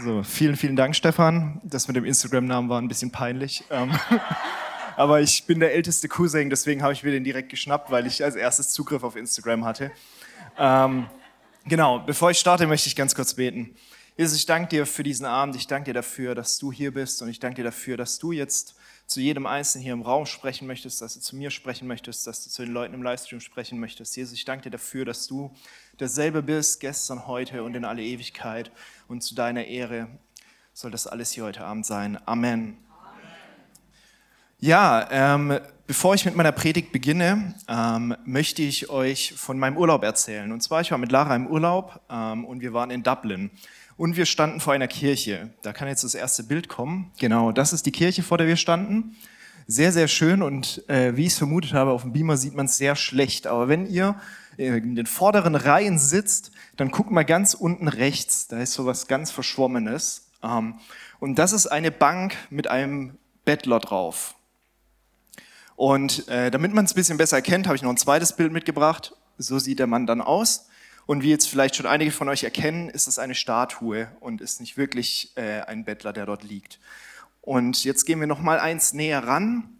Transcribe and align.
So, 0.00 0.22
vielen, 0.22 0.54
vielen 0.54 0.76
Dank, 0.76 0.94
Stefan. 0.94 1.60
Das 1.64 1.88
mit 1.88 1.96
dem 1.96 2.04
Instagram-Namen 2.04 2.68
war 2.68 2.80
ein 2.80 2.86
bisschen 2.86 3.10
peinlich. 3.10 3.64
Ähm, 3.68 3.90
aber 4.96 5.20
ich 5.20 5.44
bin 5.44 5.58
der 5.58 5.74
älteste 5.74 6.06
Cousin, 6.06 6.50
deswegen 6.50 6.84
habe 6.84 6.92
ich 6.92 7.02
mir 7.02 7.10
den 7.10 7.24
direkt 7.24 7.48
geschnappt, 7.48 7.90
weil 7.90 8.06
ich 8.06 8.22
als 8.22 8.36
erstes 8.36 8.70
Zugriff 8.70 9.02
auf 9.02 9.16
Instagram 9.16 9.64
hatte. 9.64 9.90
Ähm, 10.56 11.06
genau, 11.64 11.98
bevor 11.98 12.30
ich 12.30 12.38
starte, 12.38 12.68
möchte 12.68 12.86
ich 12.86 12.94
ganz 12.94 13.12
kurz 13.12 13.34
beten. 13.34 13.74
Jesus, 14.16 14.38
ich 14.38 14.46
danke 14.46 14.68
dir 14.68 14.86
für 14.86 15.02
diesen 15.02 15.26
Abend. 15.26 15.56
Ich 15.56 15.66
danke 15.66 15.86
dir 15.86 15.94
dafür, 15.94 16.36
dass 16.36 16.58
du 16.58 16.70
hier 16.70 16.94
bist 16.94 17.20
und 17.20 17.28
ich 17.28 17.40
danke 17.40 17.56
dir 17.56 17.64
dafür, 17.64 17.96
dass 17.96 18.20
du 18.20 18.30
jetzt 18.30 18.76
zu 19.06 19.20
jedem 19.20 19.46
Einzelnen 19.46 19.82
hier 19.82 19.94
im 19.94 20.02
Raum 20.02 20.26
sprechen 20.26 20.68
möchtest, 20.68 21.02
dass 21.02 21.14
du 21.14 21.20
zu 21.20 21.34
mir 21.34 21.50
sprechen 21.50 21.88
möchtest, 21.88 22.24
dass 22.26 22.44
du 22.44 22.50
zu 22.50 22.62
den 22.62 22.72
Leuten 22.72 22.94
im 22.94 23.02
Livestream 23.02 23.40
sprechen 23.40 23.80
möchtest. 23.80 24.16
Jesus, 24.16 24.34
ich 24.34 24.44
danke 24.44 24.64
dir 24.64 24.70
dafür, 24.70 25.04
dass 25.04 25.26
du 25.26 25.52
derselbe 26.00 26.42
bist, 26.42 26.80
gestern, 26.80 27.26
heute 27.26 27.62
und 27.62 27.74
in 27.74 27.84
alle 27.84 28.02
Ewigkeit. 28.02 28.70
Und 29.08 29.22
zu 29.22 29.34
deiner 29.34 29.64
Ehre 29.64 30.08
soll 30.72 30.90
das 30.90 31.06
alles 31.06 31.32
hier 31.32 31.44
heute 31.44 31.64
Abend 31.64 31.86
sein. 31.86 32.18
Amen. 32.26 32.78
Ja, 34.60 35.08
ähm, 35.10 35.58
bevor 35.86 36.14
ich 36.14 36.24
mit 36.24 36.34
meiner 36.34 36.52
Predigt 36.52 36.90
beginne, 36.90 37.54
ähm, 37.68 38.16
möchte 38.24 38.62
ich 38.62 38.90
euch 38.90 39.34
von 39.36 39.58
meinem 39.58 39.76
Urlaub 39.76 40.02
erzählen. 40.02 40.50
Und 40.50 40.62
zwar, 40.62 40.80
ich 40.80 40.90
war 40.90 40.98
mit 40.98 41.12
Lara 41.12 41.36
im 41.36 41.46
Urlaub 41.46 42.00
ähm, 42.10 42.44
und 42.44 42.60
wir 42.60 42.72
waren 42.72 42.90
in 42.90 43.02
Dublin. 43.02 43.50
Und 43.96 44.16
wir 44.16 44.26
standen 44.26 44.60
vor 44.60 44.72
einer 44.72 44.88
Kirche. 44.88 45.50
Da 45.62 45.72
kann 45.72 45.88
jetzt 45.88 46.04
das 46.04 46.14
erste 46.14 46.44
Bild 46.44 46.68
kommen. 46.68 47.12
Genau, 47.18 47.52
das 47.52 47.72
ist 47.72 47.86
die 47.86 47.92
Kirche, 47.92 48.22
vor 48.22 48.38
der 48.38 48.46
wir 48.46 48.56
standen. 48.56 49.16
Sehr, 49.70 49.92
sehr 49.92 50.08
schön 50.08 50.40
und 50.40 50.88
äh, 50.88 51.14
wie 51.14 51.26
ich 51.26 51.32
es 51.34 51.38
vermutet 51.38 51.74
habe, 51.74 51.90
auf 51.90 52.00
dem 52.00 52.14
Beamer 52.14 52.38
sieht 52.38 52.54
man 52.54 52.64
es 52.64 52.78
sehr 52.78 52.96
schlecht. 52.96 53.46
Aber 53.46 53.68
wenn 53.68 53.84
ihr 53.84 54.18
in 54.56 54.96
den 54.96 55.04
vorderen 55.04 55.54
Reihen 55.54 55.98
sitzt, 55.98 56.52
dann 56.78 56.90
guckt 56.90 57.10
mal 57.10 57.22
ganz 57.22 57.52
unten 57.52 57.86
rechts. 57.86 58.48
Da 58.48 58.62
ist 58.62 58.72
so 58.72 58.86
was 58.86 59.08
ganz 59.08 59.30
Verschwommenes. 59.30 60.30
Ähm, 60.42 60.76
und 61.20 61.38
das 61.38 61.52
ist 61.52 61.66
eine 61.66 61.90
Bank 61.90 62.34
mit 62.48 62.70
einem 62.70 63.18
Bettler 63.44 63.78
drauf. 63.78 64.36
Und 65.76 66.26
äh, 66.28 66.50
damit 66.50 66.72
man 66.72 66.86
es 66.86 66.92
ein 66.92 66.94
bisschen 66.94 67.18
besser 67.18 67.36
erkennt, 67.36 67.66
habe 67.66 67.76
ich 67.76 67.82
noch 67.82 67.90
ein 67.90 67.98
zweites 67.98 68.34
Bild 68.34 68.52
mitgebracht. 68.52 69.14
So 69.36 69.58
sieht 69.58 69.80
der 69.80 69.86
Mann 69.86 70.06
dann 70.06 70.22
aus. 70.22 70.70
Und 71.04 71.22
wie 71.22 71.28
jetzt 71.28 71.46
vielleicht 71.46 71.76
schon 71.76 71.84
einige 71.84 72.10
von 72.10 72.30
euch 72.30 72.42
erkennen, 72.42 72.88
ist 72.88 73.06
es 73.06 73.18
eine 73.18 73.34
Statue 73.34 74.08
und 74.20 74.40
ist 74.40 74.60
nicht 74.60 74.78
wirklich 74.78 75.36
äh, 75.36 75.60
ein 75.60 75.84
Bettler, 75.84 76.14
der 76.14 76.24
dort 76.24 76.42
liegt. 76.42 76.78
Und 77.40 77.84
jetzt 77.84 78.04
gehen 78.04 78.20
wir 78.20 78.26
noch 78.26 78.40
mal 78.40 78.58
eins 78.58 78.92
näher 78.92 79.26
ran 79.26 79.70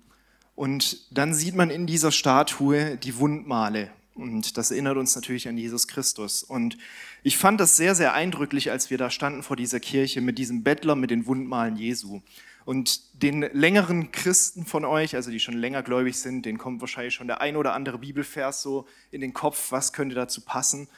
und 0.55 1.17
dann 1.17 1.35
sieht 1.35 1.55
man 1.55 1.71
in 1.71 1.87
dieser 1.87 2.11
Statue 2.11 2.97
die 2.97 3.19
Wundmale. 3.19 3.91
Und 4.17 4.57
das 4.57 4.73
erinnert 4.73 4.97
uns 4.97 5.15
natürlich 5.15 5.47
an 5.47 5.57
Jesus 5.57 5.87
Christus. 5.87 6.43
Und 6.43 6.77
ich 7.23 7.39
fand 7.39 7.61
das 7.61 7.77
sehr, 7.77 7.95
sehr 7.95 8.13
eindrücklich, 8.13 8.73
als 8.73 8.91
wir 8.91 8.99
da 8.99 9.11
standen 9.11 9.45
vor 9.45 9.57
dieser 9.57 9.79
Kirche 9.79 10.21
mit 10.21 10.39
diesem 10.39 10.65
Bettler 10.65 10.97
mit 10.97 11.11
den 11.13 11.27
Wundmalen 11.27 11.77
Jesu. 11.77 12.23
Und 12.65 13.23
den 13.23 13.43
längeren 13.43 14.11
Christen 14.11 14.67
von 14.67 14.85
euch, 14.85 15.15
also 15.15 15.31
die 15.31 15.39
schon 15.39 15.55
länger 15.55 15.85
gläubig 15.85 16.19
sind, 16.19 16.45
denen 16.45 16.59
kommt 16.59 16.81
wahrscheinlich 16.81 17.15
schon 17.15 17.29
der 17.29 17.41
ein 17.41 17.57
oder 17.57 17.73
andere 17.73 17.99
Bibelvers 17.99 18.61
so 18.61 18.87
in 19.13 19.21
den 19.21 19.33
Kopf, 19.33 19.71
was 19.71 19.93
könnte 19.93 20.17
dazu 20.17 20.41
passen. 20.41 20.89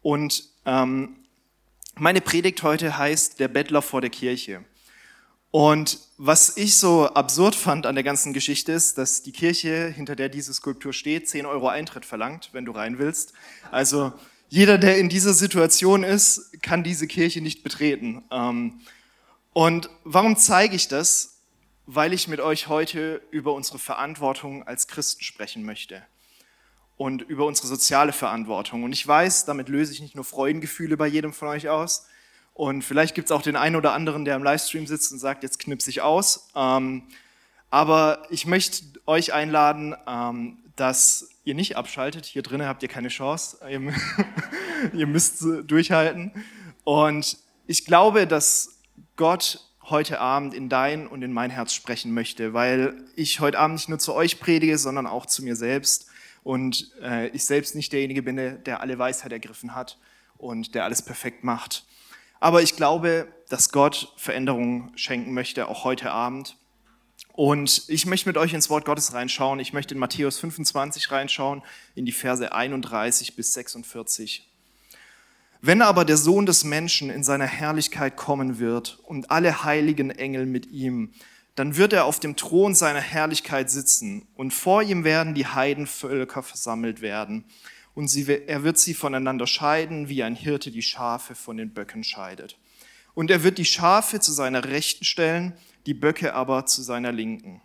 Und 0.00 0.48
ähm, 0.64 1.16
meine 1.96 2.20
Predigt 2.20 2.62
heute 2.62 2.96
heißt 2.96 3.40
Der 3.40 3.48
Bettler 3.48 3.82
vor 3.82 4.00
der 4.00 4.10
Kirche. 4.10 4.64
Und 5.50 5.98
was 6.18 6.56
ich 6.56 6.76
so 6.76 7.06
absurd 7.06 7.54
fand 7.54 7.86
an 7.86 7.94
der 7.94 8.04
ganzen 8.04 8.32
Geschichte 8.32 8.72
ist, 8.72 8.98
dass 8.98 9.22
die 9.22 9.32
Kirche, 9.32 9.88
hinter 9.88 10.14
der 10.14 10.28
diese 10.28 10.52
Skulptur 10.52 10.92
steht, 10.92 11.28
10 11.28 11.46
Euro 11.46 11.68
Eintritt 11.68 12.04
verlangt, 12.04 12.50
wenn 12.52 12.66
du 12.66 12.72
rein 12.72 12.98
willst. 12.98 13.32
Also 13.70 14.12
jeder, 14.48 14.78
der 14.78 14.98
in 14.98 15.08
dieser 15.08 15.32
Situation 15.32 16.04
ist, 16.04 16.62
kann 16.62 16.82
diese 16.82 17.06
Kirche 17.06 17.40
nicht 17.40 17.62
betreten. 17.62 18.24
Ähm, 18.30 18.80
und 19.52 19.88
warum 20.04 20.36
zeige 20.36 20.76
ich 20.76 20.88
das? 20.88 21.40
Weil 21.86 22.12
ich 22.12 22.28
mit 22.28 22.40
euch 22.40 22.68
heute 22.68 23.22
über 23.30 23.54
unsere 23.54 23.78
Verantwortung 23.78 24.62
als 24.64 24.86
Christen 24.86 25.22
sprechen 25.22 25.64
möchte 25.64 26.02
und 26.98 27.22
über 27.22 27.46
unsere 27.46 27.68
soziale 27.68 28.12
Verantwortung. 28.12 28.82
Und 28.82 28.92
ich 28.92 29.06
weiß, 29.06 29.46
damit 29.46 29.70
löse 29.70 29.92
ich 29.92 30.00
nicht 30.00 30.14
nur 30.14 30.24
Freudengefühle 30.24 30.98
bei 30.98 31.06
jedem 31.06 31.32
von 31.32 31.48
euch 31.48 31.68
aus. 31.68 32.06
Und 32.58 32.82
vielleicht 32.82 33.14
gibt 33.14 33.26
es 33.26 33.30
auch 33.30 33.42
den 33.42 33.54
einen 33.54 33.76
oder 33.76 33.92
anderen, 33.92 34.24
der 34.24 34.34
im 34.34 34.42
Livestream 34.42 34.84
sitzt 34.88 35.12
und 35.12 35.20
sagt, 35.20 35.44
jetzt 35.44 35.60
knipse 35.60 35.90
ich 35.90 36.02
aus. 36.02 36.48
Ähm, 36.56 37.04
aber 37.70 38.26
ich 38.30 38.46
möchte 38.46 38.82
euch 39.06 39.32
einladen, 39.32 39.94
ähm, 40.08 40.58
dass 40.74 41.30
ihr 41.44 41.54
nicht 41.54 41.76
abschaltet. 41.76 42.26
Hier 42.26 42.42
drinnen 42.42 42.66
habt 42.66 42.82
ihr 42.82 42.88
keine 42.88 43.10
Chance. 43.10 43.58
Ihr, 44.92 45.06
müsst 45.06 45.40
durchhalten. 45.68 46.32
Und 46.82 47.36
ich 47.68 47.84
glaube, 47.84 48.26
dass 48.26 48.80
Gott 49.14 49.60
heute 49.84 50.18
Abend 50.18 50.52
in 50.52 50.68
dein 50.68 51.06
und 51.06 51.22
in 51.22 51.32
mein 51.32 51.50
Herz 51.50 51.72
sprechen 51.72 52.12
möchte, 52.12 52.54
weil 52.54 53.04
ich 53.14 53.38
heute 53.38 53.60
Abend 53.60 53.76
nicht 53.76 53.88
nur 53.88 54.00
zu 54.00 54.14
euch 54.14 54.40
predige, 54.40 54.78
sondern 54.78 55.06
auch 55.06 55.26
zu 55.26 55.44
mir 55.44 55.54
selbst 55.54 56.08
und 56.42 56.90
äh, 57.02 57.28
ich 57.28 57.44
selbst 57.44 57.76
nicht 57.76 57.92
derjenige 57.92 58.24
bin, 58.24 58.64
der 58.64 58.80
alle 58.80 58.98
Weisheit 58.98 59.30
ergriffen 59.30 59.76
hat 59.76 59.96
und 60.38 60.74
der 60.74 60.82
alles 60.82 61.02
perfekt 61.02 61.44
macht. 61.44 61.84
Aber 62.40 62.62
ich 62.62 62.76
glaube, 62.76 63.28
dass 63.48 63.70
Gott 63.70 64.12
Veränderungen 64.16 64.92
schenken 64.96 65.32
möchte, 65.32 65.68
auch 65.68 65.84
heute 65.84 66.10
Abend. 66.10 66.56
Und 67.32 67.84
ich 67.88 68.06
möchte 68.06 68.28
mit 68.28 68.36
euch 68.36 68.52
ins 68.52 68.70
Wort 68.70 68.84
Gottes 68.84 69.12
reinschauen. 69.12 69.60
Ich 69.60 69.72
möchte 69.72 69.94
in 69.94 70.00
Matthäus 70.00 70.38
25 70.38 71.10
reinschauen, 71.10 71.62
in 71.94 72.04
die 72.04 72.12
Verse 72.12 72.52
31 72.52 73.36
bis 73.36 73.52
46. 73.52 74.48
Wenn 75.60 75.82
aber 75.82 76.04
der 76.04 76.16
Sohn 76.16 76.46
des 76.46 76.64
Menschen 76.64 77.10
in 77.10 77.24
seiner 77.24 77.46
Herrlichkeit 77.46 78.16
kommen 78.16 78.58
wird 78.58 79.00
und 79.04 79.30
alle 79.30 79.64
heiligen 79.64 80.10
Engel 80.10 80.46
mit 80.46 80.66
ihm, 80.66 81.12
dann 81.56 81.76
wird 81.76 81.92
er 81.92 82.04
auf 82.04 82.20
dem 82.20 82.36
Thron 82.36 82.76
seiner 82.76 83.00
Herrlichkeit 83.00 83.68
sitzen 83.68 84.28
und 84.36 84.54
vor 84.54 84.82
ihm 84.82 85.02
werden 85.02 85.34
die 85.34 85.46
Heidenvölker 85.46 86.44
versammelt 86.44 87.00
werden 87.00 87.44
und 87.98 88.06
sie, 88.06 88.28
er 88.46 88.62
wird 88.62 88.78
sie 88.78 88.94
voneinander 88.94 89.48
scheiden, 89.48 90.08
wie 90.08 90.22
ein 90.22 90.36
Hirte 90.36 90.70
die 90.70 90.82
Schafe 90.82 91.34
von 91.34 91.56
den 91.56 91.70
Böcken 91.70 92.04
scheidet. 92.04 92.56
Und 93.14 93.28
er 93.28 93.42
wird 93.42 93.58
die 93.58 93.64
Schafe 93.64 94.20
zu 94.20 94.30
seiner 94.30 94.66
Rechten 94.66 95.04
stellen, 95.04 95.54
die 95.84 95.94
Böcke 95.94 96.32
aber 96.32 96.64
zu 96.66 96.80
seiner 96.82 97.10
Linken. 97.10 97.60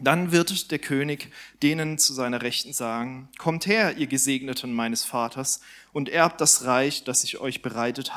Dann 0.00 0.32
wird 0.32 0.70
der 0.70 0.78
König 0.78 1.30
denen 1.62 1.98
zu 1.98 2.14
seiner 2.14 2.40
Rechten 2.40 2.72
sagen, 2.72 3.28
Kommt 3.36 3.66
her, 3.66 3.98
ihr 3.98 4.06
Gesegneten 4.06 4.72
meines 4.72 5.04
Vaters, 5.04 5.60
und 5.92 6.08
erbt 6.08 6.40
das 6.40 6.64
Reich, 6.64 7.04
das 7.04 7.22
ich 7.22 7.38
euch 7.38 7.60
bereitet 7.60 8.12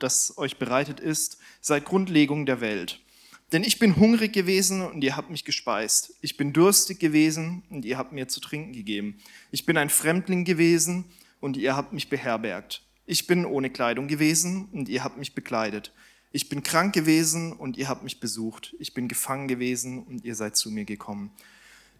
das 0.00 0.36
euch 0.36 0.58
bereitet 0.58 1.00
ist, 1.00 1.38
seit 1.62 1.86
Grundlegung 1.86 2.44
der 2.44 2.60
Welt. 2.60 3.00
Denn 3.52 3.62
ich 3.62 3.78
bin 3.78 3.96
hungrig 3.96 4.32
gewesen 4.32 4.82
und 4.82 5.02
ihr 5.02 5.16
habt 5.16 5.30
mich 5.30 5.44
gespeist. 5.44 6.14
Ich 6.20 6.36
bin 6.36 6.52
durstig 6.52 6.98
gewesen 6.98 7.62
und 7.70 7.84
ihr 7.84 7.98
habt 7.98 8.12
mir 8.12 8.26
zu 8.28 8.40
trinken 8.40 8.72
gegeben. 8.72 9.18
Ich 9.50 9.66
bin 9.66 9.76
ein 9.76 9.90
Fremdling 9.90 10.44
gewesen 10.44 11.04
und 11.40 11.56
ihr 11.56 11.76
habt 11.76 11.92
mich 11.92 12.08
beherbergt. 12.08 12.82
Ich 13.06 13.26
bin 13.26 13.44
ohne 13.44 13.70
Kleidung 13.70 14.08
gewesen 14.08 14.68
und 14.72 14.88
ihr 14.88 15.04
habt 15.04 15.18
mich 15.18 15.34
bekleidet. 15.34 15.92
Ich 16.32 16.48
bin 16.48 16.62
krank 16.62 16.94
gewesen 16.94 17.52
und 17.52 17.76
ihr 17.76 17.88
habt 17.88 18.02
mich 18.02 18.18
besucht. 18.18 18.74
Ich 18.80 18.94
bin 18.94 19.06
gefangen 19.08 19.46
gewesen 19.46 20.02
und 20.02 20.24
ihr 20.24 20.34
seid 20.34 20.56
zu 20.56 20.70
mir 20.70 20.84
gekommen. 20.84 21.30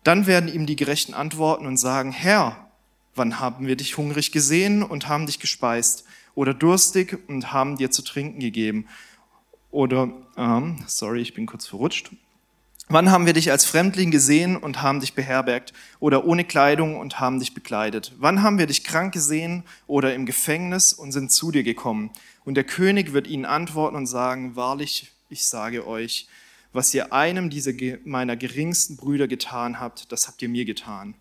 Dann 0.03 0.27
werden 0.27 0.53
ihm 0.53 0.67
die 0.67 0.77
Gerechten 0.77 1.15
antworten 1.15 1.67
und 1.67 1.77
sagen, 1.77 2.11
Herr, 2.11 2.71
wann 3.15 3.39
haben 3.39 3.67
wir 3.67 3.77
dich 3.77 3.97
hungrig 3.97 4.33
gesehen 4.33 4.83
und 4.83 5.09
haben 5.09 5.27
dich 5.27 5.39
gespeist 5.39 6.05
oder 6.35 6.53
durstig 6.53 7.19
und 7.29 7.53
haben 7.53 7.77
dir 7.77 7.91
zu 7.91 8.03
trinken 8.03 8.41
gegeben? 8.41 8.89
Oder, 9.75 10.09
ähm, 10.37 10.77
sorry, 10.87 11.21
ich 11.21 11.35
bin 11.35 11.47
kurz 11.47 11.67
verrutscht. 11.67 12.13
Wann 12.89 13.11
haben 13.11 13.27
wir 13.27 13.33
dich 13.33 13.51
als 13.51 13.65
Fremdling 13.65 14.13
gesehen 14.13 14.57
und 14.57 14.83
haben 14.83 15.01
dich 15.01 15.15
beherbergt 15.15 15.73
oder 15.99 16.27
ohne 16.27 16.45
Kleidung 16.45 16.97
und 16.97 17.19
haben 17.19 17.41
dich 17.41 17.55
bekleidet? 17.55 18.13
Wann 18.19 18.45
haben 18.45 18.59
wir 18.59 18.67
dich 18.67 18.85
krank 18.85 19.13
gesehen 19.13 19.65
oder 19.89 20.15
im 20.15 20.27
Gefängnis 20.27 20.93
und 20.93 21.11
sind 21.11 21.33
zu 21.33 21.51
dir 21.51 21.65
gekommen? 21.65 22.11
Und 22.45 22.55
der 22.55 22.63
König 22.63 23.13
wird 23.13 23.27
ihnen 23.27 23.47
antworten 23.47 23.97
und 23.97 24.07
sagen, 24.07 24.55
wahrlich, 24.55 25.11
ich 25.29 25.45
sage 25.45 25.89
euch, 25.89 26.29
was 26.73 26.95
ihr 26.95 27.13
einem 27.13 27.51
dieser 27.51 27.73
meiner 28.05 28.37
geringsten 28.37 28.97
Brüder 28.97 29.27
getan 29.27 29.81
habt, 29.81 30.13
das 30.13 30.29
habt 30.29 30.41
ihr 30.41 30.49
mir 30.49 30.67
getan. 30.67 31.17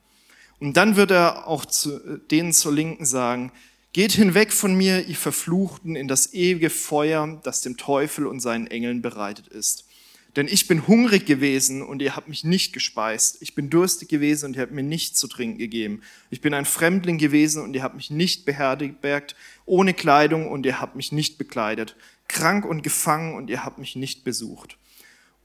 Und 0.59 0.77
dann 0.77 0.95
wird 0.95 1.09
er 1.09 1.47
auch 1.47 1.65
zu, 1.65 2.19
denen 2.29 2.53
zur 2.53 2.71
Linken 2.73 3.05
sagen, 3.05 3.51
Geht 3.93 4.13
hinweg 4.13 4.51
von 4.51 4.73
mir, 4.73 5.05
ihr 5.05 5.15
Verfluchten, 5.15 5.95
in 5.95 6.07
das 6.07 6.33
ewige 6.33 6.71
Feuer, 6.71 7.39
das 7.43 7.61
dem 7.61 7.77
Teufel 7.77 8.25
und 8.25 8.39
seinen 8.39 8.65
Engeln 8.65 9.03
bereitet 9.03 9.47
ist. 9.47 9.87
Denn 10.35 10.47
ich 10.47 10.67
bin 10.67 10.87
hungrig 10.87 11.27
gewesen 11.27 11.83
und 11.83 12.01
ihr 12.01 12.15
habt 12.15 12.27
mich 12.27 12.43
nicht 12.43 12.73
gespeist. 12.73 13.37
Ich 13.41 13.53
bin 13.53 13.69
durstig 13.69 14.09
gewesen 14.09 14.47
und 14.47 14.55
ihr 14.55 14.63
habt 14.63 14.71
mir 14.71 14.81
nichts 14.81 15.19
zu 15.19 15.27
trinken 15.27 15.59
gegeben. 15.59 16.01
Ich 16.31 16.41
bin 16.41 16.55
ein 16.55 16.65
Fremdling 16.65 17.19
gewesen 17.19 17.61
und 17.61 17.75
ihr 17.75 17.83
habt 17.83 17.95
mich 17.95 18.09
nicht 18.09 18.45
beherbergt, 18.45 19.35
ohne 19.67 19.93
Kleidung 19.93 20.49
und 20.49 20.65
ihr 20.65 20.81
habt 20.81 20.95
mich 20.95 21.11
nicht 21.11 21.37
bekleidet. 21.37 21.95
Krank 22.27 22.65
und 22.65 22.81
gefangen 22.81 23.35
und 23.35 23.47
ihr 23.51 23.63
habt 23.63 23.77
mich 23.77 23.95
nicht 23.95 24.23
besucht. 24.23 24.79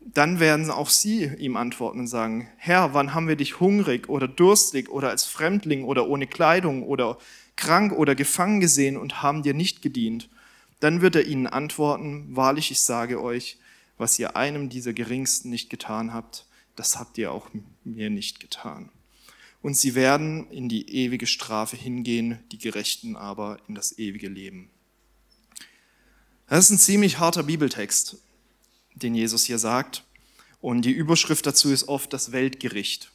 Dann 0.01 0.41
werden 0.41 0.71
auch 0.71 0.89
sie 0.89 1.25
ihm 1.37 1.59
antworten 1.59 2.01
und 2.01 2.07
sagen, 2.07 2.49
Herr, 2.57 2.95
wann 2.95 3.13
haben 3.13 3.29
wir 3.29 3.37
dich 3.37 3.61
hungrig 3.61 4.09
oder 4.09 4.27
durstig 4.27 4.89
oder 4.89 5.11
als 5.11 5.27
Fremdling 5.27 5.85
oder 5.85 6.09
ohne 6.09 6.27
Kleidung 6.27 6.83
oder 6.83 7.19
krank 7.59 7.93
oder 7.93 8.15
gefangen 8.15 8.61
gesehen 8.61 8.97
und 8.97 9.21
haben 9.21 9.43
dir 9.43 9.53
nicht 9.53 9.83
gedient. 9.83 10.31
Dann 10.81 11.03
wird 11.03 11.17
er 11.17 11.27
ihnen 11.27 11.47
antworten, 11.47 12.35
wahrlich, 12.35 12.71
ich 12.71 12.81
sage 12.81 13.21
euch, 13.21 13.59
was 13.99 14.19
ihr 14.19 14.37
einem 14.37 14.69
dieser 14.69 14.93
Geringsten 14.93 15.51
nicht 15.51 15.69
getan 15.69 16.15
habt, 16.15 16.47
das 16.77 16.99
habt 16.99 17.19
ihr 17.19 17.33
auch 17.33 17.49
mir 17.83 18.09
nicht 18.09 18.39
getan. 18.39 18.91
Und 19.61 19.77
sie 19.77 19.97
werden 19.97 20.49
in 20.51 20.69
die 20.69 20.89
ewige 20.89 21.27
Strafe 21.27 21.77
hingehen, 21.77 22.39
die 22.53 22.59
Gerechten 22.59 23.17
aber 23.17 23.59
in 23.67 23.75
das 23.75 23.99
ewige 23.99 24.29
Leben. 24.29 24.71
Das 26.49 26.67
ist 26.67 26.71
ein 26.71 26.79
ziemlich 26.79 27.19
harter 27.19 27.43
Bibeltext, 27.43 28.19
den 28.95 29.17
Jesus 29.17 29.45
hier 29.45 29.59
sagt. 29.59 30.05
Und 30.61 30.83
die 30.83 30.93
Überschrift 30.93 31.45
dazu 31.45 31.73
ist 31.73 31.89
oft 31.89 32.13
das 32.13 32.31
Weltgericht. 32.31 33.11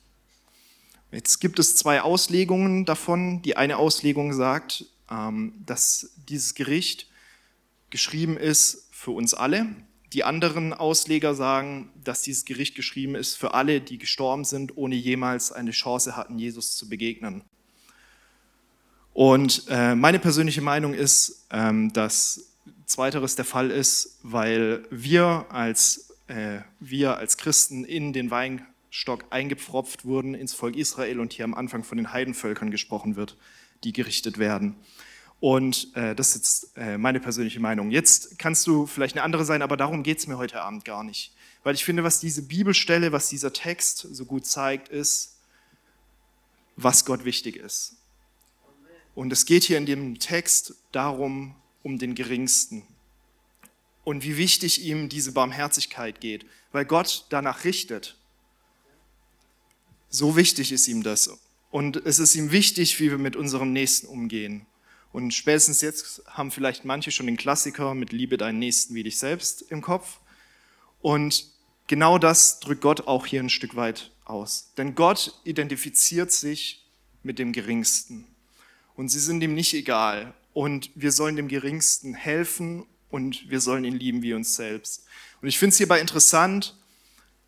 Jetzt 1.13 1.39
gibt 1.39 1.59
es 1.59 1.75
zwei 1.75 2.01
Auslegungen 2.01 2.85
davon. 2.85 3.43
Die 3.43 3.55
eine 3.55 3.77
Auslegung 3.77 4.33
sagt, 4.33 4.85
ähm, 5.11 5.53
dass 5.63 6.09
dieses 6.27 6.55
Gericht 6.55 7.07
geschrieben 7.91 8.35
ist 8.35 8.87
für 8.91 9.11
uns 9.11 9.35
alle. 9.35 9.67
Die 10.11 10.23
anderen 10.23 10.73
Ausleger 10.73 11.35
sagen, 11.35 11.91
dass 12.03 12.23
dieses 12.23 12.45
Gericht 12.45 12.73
geschrieben 12.73 13.13
ist 13.13 13.35
für 13.35 13.53
alle, 13.53 13.79
die 13.79 13.99
gestorben 13.99 14.43
sind, 14.43 14.75
ohne 14.75 14.95
jemals 14.95 15.51
eine 15.51 15.69
Chance 15.69 16.15
hatten, 16.15 16.39
Jesus 16.39 16.77
zu 16.77 16.89
begegnen. 16.89 17.43
Und 19.13 19.65
äh, 19.69 19.93
meine 19.93 20.17
persönliche 20.17 20.61
Meinung 20.61 20.95
ist, 20.95 21.45
ähm, 21.51 21.93
dass 21.93 22.55
zweiteres 22.87 23.35
der 23.35 23.45
Fall 23.45 23.69
ist, 23.69 24.17
weil 24.23 24.87
wir 24.89 25.45
als, 25.49 26.15
äh, 26.25 26.61
wir 26.79 27.17
als 27.17 27.37
Christen 27.37 27.85
in 27.85 28.13
den 28.13 28.31
Weinstock 28.93 29.25
eingepfropft 29.31 30.05
wurden 30.05 30.35
ins 30.35 30.53
Volk 30.53 30.75
Israel 30.75 31.19
und 31.19 31.33
hier 31.33 31.45
am 31.45 31.55
Anfang 31.55 31.83
von 31.83 31.97
den 31.97 32.13
Heidenvölkern 32.13 32.69
gesprochen 32.69 33.15
wird, 33.15 33.37
die 33.83 33.91
gerichtet 33.91 34.37
werden. 34.37 34.75
Und 35.39 35.91
äh, 35.95 36.13
das 36.13 36.29
ist 36.29 36.35
jetzt 36.35 36.77
äh, 36.77 36.97
meine 36.99 37.19
persönliche 37.19 37.59
Meinung. 37.59 37.89
Jetzt 37.89 38.37
kannst 38.37 38.67
du 38.67 38.85
vielleicht 38.85 39.15
eine 39.15 39.23
andere 39.23 39.45
sein, 39.45 39.63
aber 39.63 39.77
darum 39.77 40.03
geht 40.03 40.19
es 40.19 40.27
mir 40.27 40.37
heute 40.37 40.61
Abend 40.61 40.85
gar 40.85 41.03
nicht. 41.03 41.33
Weil 41.63 41.73
ich 41.73 41.83
finde, 41.83 42.03
was 42.03 42.19
diese 42.19 42.43
Bibelstelle, 42.43 43.11
was 43.11 43.29
dieser 43.29 43.51
Text 43.51 43.97
so 44.11 44.25
gut 44.25 44.45
zeigt, 44.45 44.89
ist, 44.89 45.39
was 46.75 47.03
Gott 47.03 47.25
wichtig 47.25 47.55
ist. 47.55 47.97
Und 49.15 49.33
es 49.33 49.45
geht 49.45 49.63
hier 49.63 49.79
in 49.79 49.87
dem 49.87 50.19
Text 50.19 50.75
darum, 50.91 51.55
um 51.81 51.97
den 51.97 52.13
Geringsten. 52.13 52.83
Und 54.03 54.23
wie 54.23 54.37
wichtig 54.37 54.85
ihm 54.85 55.09
diese 55.09 55.31
Barmherzigkeit 55.31 56.21
geht, 56.21 56.45
weil 56.71 56.85
Gott 56.85 57.25
danach 57.29 57.63
richtet. 57.63 58.17
So 60.15 60.35
wichtig 60.35 60.71
ist 60.71 60.87
ihm 60.87 61.01
das. 61.01 61.31
Und 61.71 62.05
es 62.05 62.19
ist 62.19 62.35
ihm 62.35 62.51
wichtig, 62.51 62.99
wie 62.99 63.09
wir 63.09 63.17
mit 63.17 63.35
unserem 63.35 63.73
Nächsten 63.73 64.05
umgehen. 64.05 64.67
Und 65.11 65.33
spätestens 65.33 65.81
jetzt 65.81 66.21
haben 66.27 66.51
vielleicht 66.51 66.85
manche 66.85 67.09
schon 67.09 67.25
den 67.25 67.35
Klassiker 67.35 67.95
mit 67.95 68.11
Liebe 68.11 68.37
deinen 68.37 68.59
Nächsten 68.59 68.93
wie 68.93 69.01
dich 69.01 69.17
selbst 69.17 69.63
im 69.69 69.81
Kopf. 69.81 70.19
Und 71.01 71.47
genau 71.87 72.19
das 72.19 72.59
drückt 72.59 72.81
Gott 72.81 73.07
auch 73.07 73.25
hier 73.25 73.39
ein 73.39 73.49
Stück 73.49 73.75
weit 73.75 74.11
aus. 74.23 74.71
Denn 74.77 74.93
Gott 74.93 75.41
identifiziert 75.45 76.31
sich 76.31 76.85
mit 77.23 77.39
dem 77.39 77.51
Geringsten. 77.51 78.27
Und 78.93 79.09
sie 79.09 79.19
sind 79.19 79.41
ihm 79.41 79.55
nicht 79.55 79.73
egal. 79.73 80.35
Und 80.53 80.91
wir 80.93 81.11
sollen 81.11 81.37
dem 81.37 81.47
Geringsten 81.47 82.13
helfen 82.13 82.85
und 83.09 83.49
wir 83.49 83.61
sollen 83.61 83.83
ihn 83.83 83.97
lieben 83.97 84.21
wie 84.21 84.35
uns 84.35 84.55
selbst. 84.55 85.05
Und 85.41 85.47
ich 85.47 85.57
finde 85.57 85.73
es 85.73 85.77
hierbei 85.77 85.99
interessant, 85.99 86.77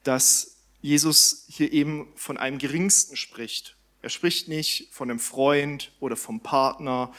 dass 0.01 0.54
Jesus 0.85 1.45
hier 1.47 1.73
eben 1.73 2.07
von 2.15 2.37
einem 2.37 2.59
Geringsten 2.59 3.15
spricht. 3.15 3.75
Er 4.01 4.09
spricht 4.09 4.47
nicht 4.47 4.89
von 4.91 5.09
einem 5.09 5.19
Freund 5.19 5.91
oder 5.99 6.15
vom 6.15 6.41
Partner 6.41 7.11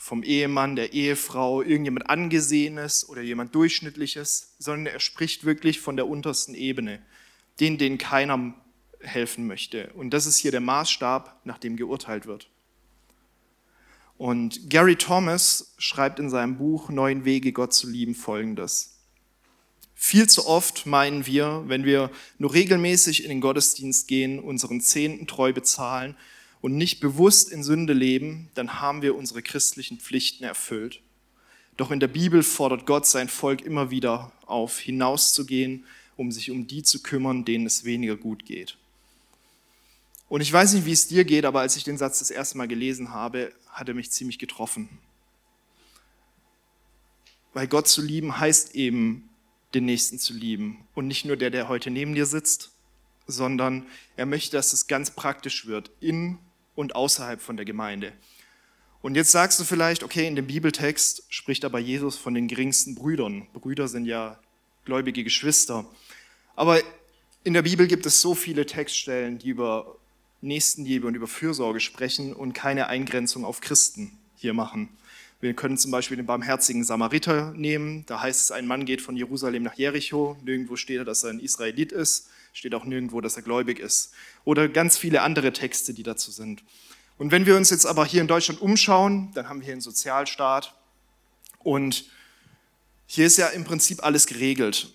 vom 0.00 0.22
Ehemann, 0.22 0.76
der 0.76 0.92
Ehefrau, 0.92 1.60
irgendjemand 1.60 2.08
Angesehenes 2.08 3.08
oder 3.08 3.20
jemand 3.20 3.54
Durchschnittliches, 3.54 4.54
sondern 4.58 4.86
er 4.86 5.00
spricht 5.00 5.44
wirklich 5.44 5.80
von 5.80 5.96
der 5.96 6.06
untersten 6.06 6.54
Ebene, 6.54 7.02
denen, 7.58 7.78
denen 7.78 7.98
keiner 7.98 8.54
helfen 9.00 9.46
möchte. 9.46 9.92
Und 9.94 10.10
das 10.10 10.26
ist 10.26 10.36
hier 10.36 10.52
der 10.52 10.60
Maßstab, 10.60 11.40
nach 11.44 11.58
dem 11.58 11.76
geurteilt 11.76 12.26
wird. 12.26 12.48
Und 14.16 14.70
Gary 14.70 14.96
Thomas 14.96 15.74
schreibt 15.78 16.20
in 16.20 16.30
seinem 16.30 16.58
Buch 16.58 16.90
Neun 16.90 17.24
Wege, 17.24 17.52
Gott 17.52 17.72
zu 17.72 17.88
lieben, 17.88 18.14
folgendes. 18.14 18.97
Viel 20.00 20.28
zu 20.28 20.46
oft 20.46 20.86
meinen 20.86 21.26
wir, 21.26 21.64
wenn 21.66 21.84
wir 21.84 22.12
nur 22.38 22.54
regelmäßig 22.54 23.24
in 23.24 23.30
den 23.30 23.40
Gottesdienst 23.40 24.06
gehen, 24.06 24.38
unseren 24.38 24.80
Zehnten 24.80 25.26
treu 25.26 25.52
bezahlen 25.52 26.16
und 26.60 26.76
nicht 26.76 27.00
bewusst 27.00 27.50
in 27.50 27.64
Sünde 27.64 27.94
leben, 27.94 28.48
dann 28.54 28.80
haben 28.80 29.02
wir 29.02 29.16
unsere 29.16 29.42
christlichen 29.42 29.98
Pflichten 29.98 30.44
erfüllt. 30.44 31.02
Doch 31.76 31.90
in 31.90 31.98
der 31.98 32.06
Bibel 32.06 32.44
fordert 32.44 32.86
Gott 32.86 33.06
sein 33.06 33.28
Volk 33.28 33.62
immer 33.62 33.90
wieder 33.90 34.30
auf, 34.46 34.78
hinauszugehen, 34.78 35.84
um 36.16 36.30
sich 36.30 36.52
um 36.52 36.68
die 36.68 36.84
zu 36.84 37.02
kümmern, 37.02 37.44
denen 37.44 37.66
es 37.66 37.82
weniger 37.82 38.16
gut 38.16 38.46
geht. 38.46 38.78
Und 40.28 40.42
ich 40.42 40.52
weiß 40.52 40.74
nicht, 40.74 40.86
wie 40.86 40.92
es 40.92 41.08
dir 41.08 41.24
geht, 41.24 41.44
aber 41.44 41.60
als 41.60 41.76
ich 41.76 41.82
den 41.82 41.98
Satz 41.98 42.20
das 42.20 42.30
erste 42.30 42.56
Mal 42.56 42.68
gelesen 42.68 43.10
habe, 43.10 43.52
hat 43.68 43.88
er 43.88 43.94
mich 43.94 44.12
ziemlich 44.12 44.38
getroffen. 44.38 44.88
Weil 47.52 47.66
Gott 47.66 47.88
zu 47.88 48.00
lieben 48.00 48.38
heißt 48.38 48.76
eben, 48.76 49.27
den 49.74 49.84
Nächsten 49.84 50.18
zu 50.18 50.32
lieben. 50.32 50.86
Und 50.94 51.06
nicht 51.06 51.24
nur 51.24 51.36
der, 51.36 51.50
der 51.50 51.68
heute 51.68 51.90
neben 51.90 52.14
dir 52.14 52.26
sitzt, 52.26 52.72
sondern 53.26 53.86
er 54.16 54.26
möchte, 54.26 54.56
dass 54.56 54.72
es 54.72 54.86
ganz 54.86 55.10
praktisch 55.10 55.66
wird, 55.66 55.90
in 56.00 56.38
und 56.74 56.94
außerhalb 56.94 57.40
von 57.40 57.56
der 57.56 57.66
Gemeinde. 57.66 58.12
Und 59.00 59.14
jetzt 59.14 59.30
sagst 59.30 59.60
du 59.60 59.64
vielleicht, 59.64 60.02
okay, 60.02 60.26
in 60.26 60.34
dem 60.34 60.46
Bibeltext 60.46 61.24
spricht 61.28 61.64
aber 61.64 61.78
Jesus 61.78 62.16
von 62.16 62.34
den 62.34 62.48
geringsten 62.48 62.94
Brüdern. 62.94 63.46
Brüder 63.52 63.86
sind 63.86 64.06
ja 64.06 64.40
gläubige 64.84 65.22
Geschwister. 65.22 65.84
Aber 66.56 66.80
in 67.44 67.54
der 67.54 67.62
Bibel 67.62 67.86
gibt 67.86 68.06
es 68.06 68.20
so 68.20 68.34
viele 68.34 68.66
Textstellen, 68.66 69.38
die 69.38 69.50
über 69.50 69.96
Nächstenliebe 70.40 71.06
und 71.06 71.14
über 71.14 71.26
Fürsorge 71.26 71.80
sprechen 71.80 72.32
und 72.32 72.52
keine 72.52 72.88
Eingrenzung 72.88 73.44
auf 73.44 73.60
Christen 73.60 74.18
hier 74.36 74.54
machen. 74.54 74.88
Wir 75.40 75.54
können 75.54 75.78
zum 75.78 75.90
Beispiel 75.90 76.16
den 76.16 76.26
barmherzigen 76.26 76.84
Samariter 76.84 77.52
nehmen. 77.52 78.04
Da 78.06 78.20
heißt 78.20 78.42
es, 78.42 78.50
ein 78.50 78.66
Mann 78.66 78.84
geht 78.84 79.00
von 79.02 79.16
Jerusalem 79.16 79.62
nach 79.62 79.74
Jericho. 79.74 80.36
Nirgendwo 80.42 80.76
steht, 80.76 81.06
dass 81.06 81.22
er 81.22 81.30
ein 81.30 81.40
Israelit 81.40 81.92
ist 81.92 82.28
steht 82.58 82.74
auch 82.74 82.84
nirgendwo, 82.84 83.20
dass 83.20 83.36
er 83.36 83.42
gläubig 83.42 83.78
ist. 83.78 84.12
Oder 84.44 84.68
ganz 84.68 84.98
viele 84.98 85.22
andere 85.22 85.52
Texte, 85.52 85.94
die 85.94 86.02
dazu 86.02 86.30
sind. 86.30 86.62
Und 87.16 87.30
wenn 87.30 87.46
wir 87.46 87.56
uns 87.56 87.70
jetzt 87.70 87.86
aber 87.86 88.04
hier 88.04 88.20
in 88.20 88.28
Deutschland 88.28 88.60
umschauen, 88.60 89.30
dann 89.34 89.48
haben 89.48 89.60
wir 89.60 89.64
hier 89.64 89.72
einen 89.72 89.80
Sozialstaat 89.80 90.74
und 91.58 92.06
hier 93.06 93.26
ist 93.26 93.38
ja 93.38 93.48
im 93.48 93.64
Prinzip 93.64 94.04
alles 94.04 94.26
geregelt. 94.26 94.92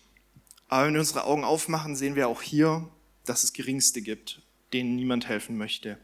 Aber 0.69 0.87
wenn 0.87 0.93
wir 0.93 1.01
unsere 1.01 1.25
Augen 1.25 1.43
aufmachen, 1.43 1.95
sehen 1.95 2.15
wir 2.15 2.27
auch 2.27 2.41
hier, 2.41 2.87
dass 3.25 3.43
es 3.43 3.53
Geringste 3.53 4.01
gibt, 4.01 4.41
denen 4.71 4.95
niemand 4.95 5.27
helfen 5.27 5.57
möchte. 5.57 5.97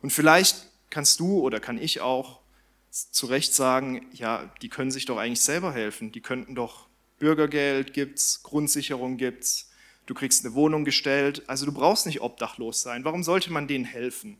Und 0.00 0.10
vielleicht 0.10 0.68
kannst 0.90 1.20
du 1.20 1.40
oder 1.40 1.60
kann 1.60 1.78
ich 1.78 2.00
auch 2.00 2.40
zu 2.90 3.26
Recht 3.26 3.54
sagen, 3.54 4.06
ja, 4.12 4.50
die 4.62 4.68
können 4.68 4.90
sich 4.90 5.04
doch 5.04 5.18
eigentlich 5.18 5.40
selber 5.40 5.72
helfen. 5.72 6.12
Die 6.12 6.20
könnten 6.20 6.54
doch 6.54 6.86
Bürgergeld 7.18 7.92
gibt's, 7.92 8.42
Grundsicherung 8.42 9.16
gibt's, 9.16 9.70
du 10.06 10.14
kriegst 10.14 10.44
eine 10.44 10.54
Wohnung 10.54 10.84
gestellt. 10.84 11.42
Also 11.48 11.66
du 11.66 11.72
brauchst 11.72 12.06
nicht 12.06 12.20
obdachlos 12.20 12.82
sein. 12.82 13.04
Warum 13.04 13.22
sollte 13.22 13.52
man 13.52 13.68
denen 13.68 13.84
helfen? 13.84 14.38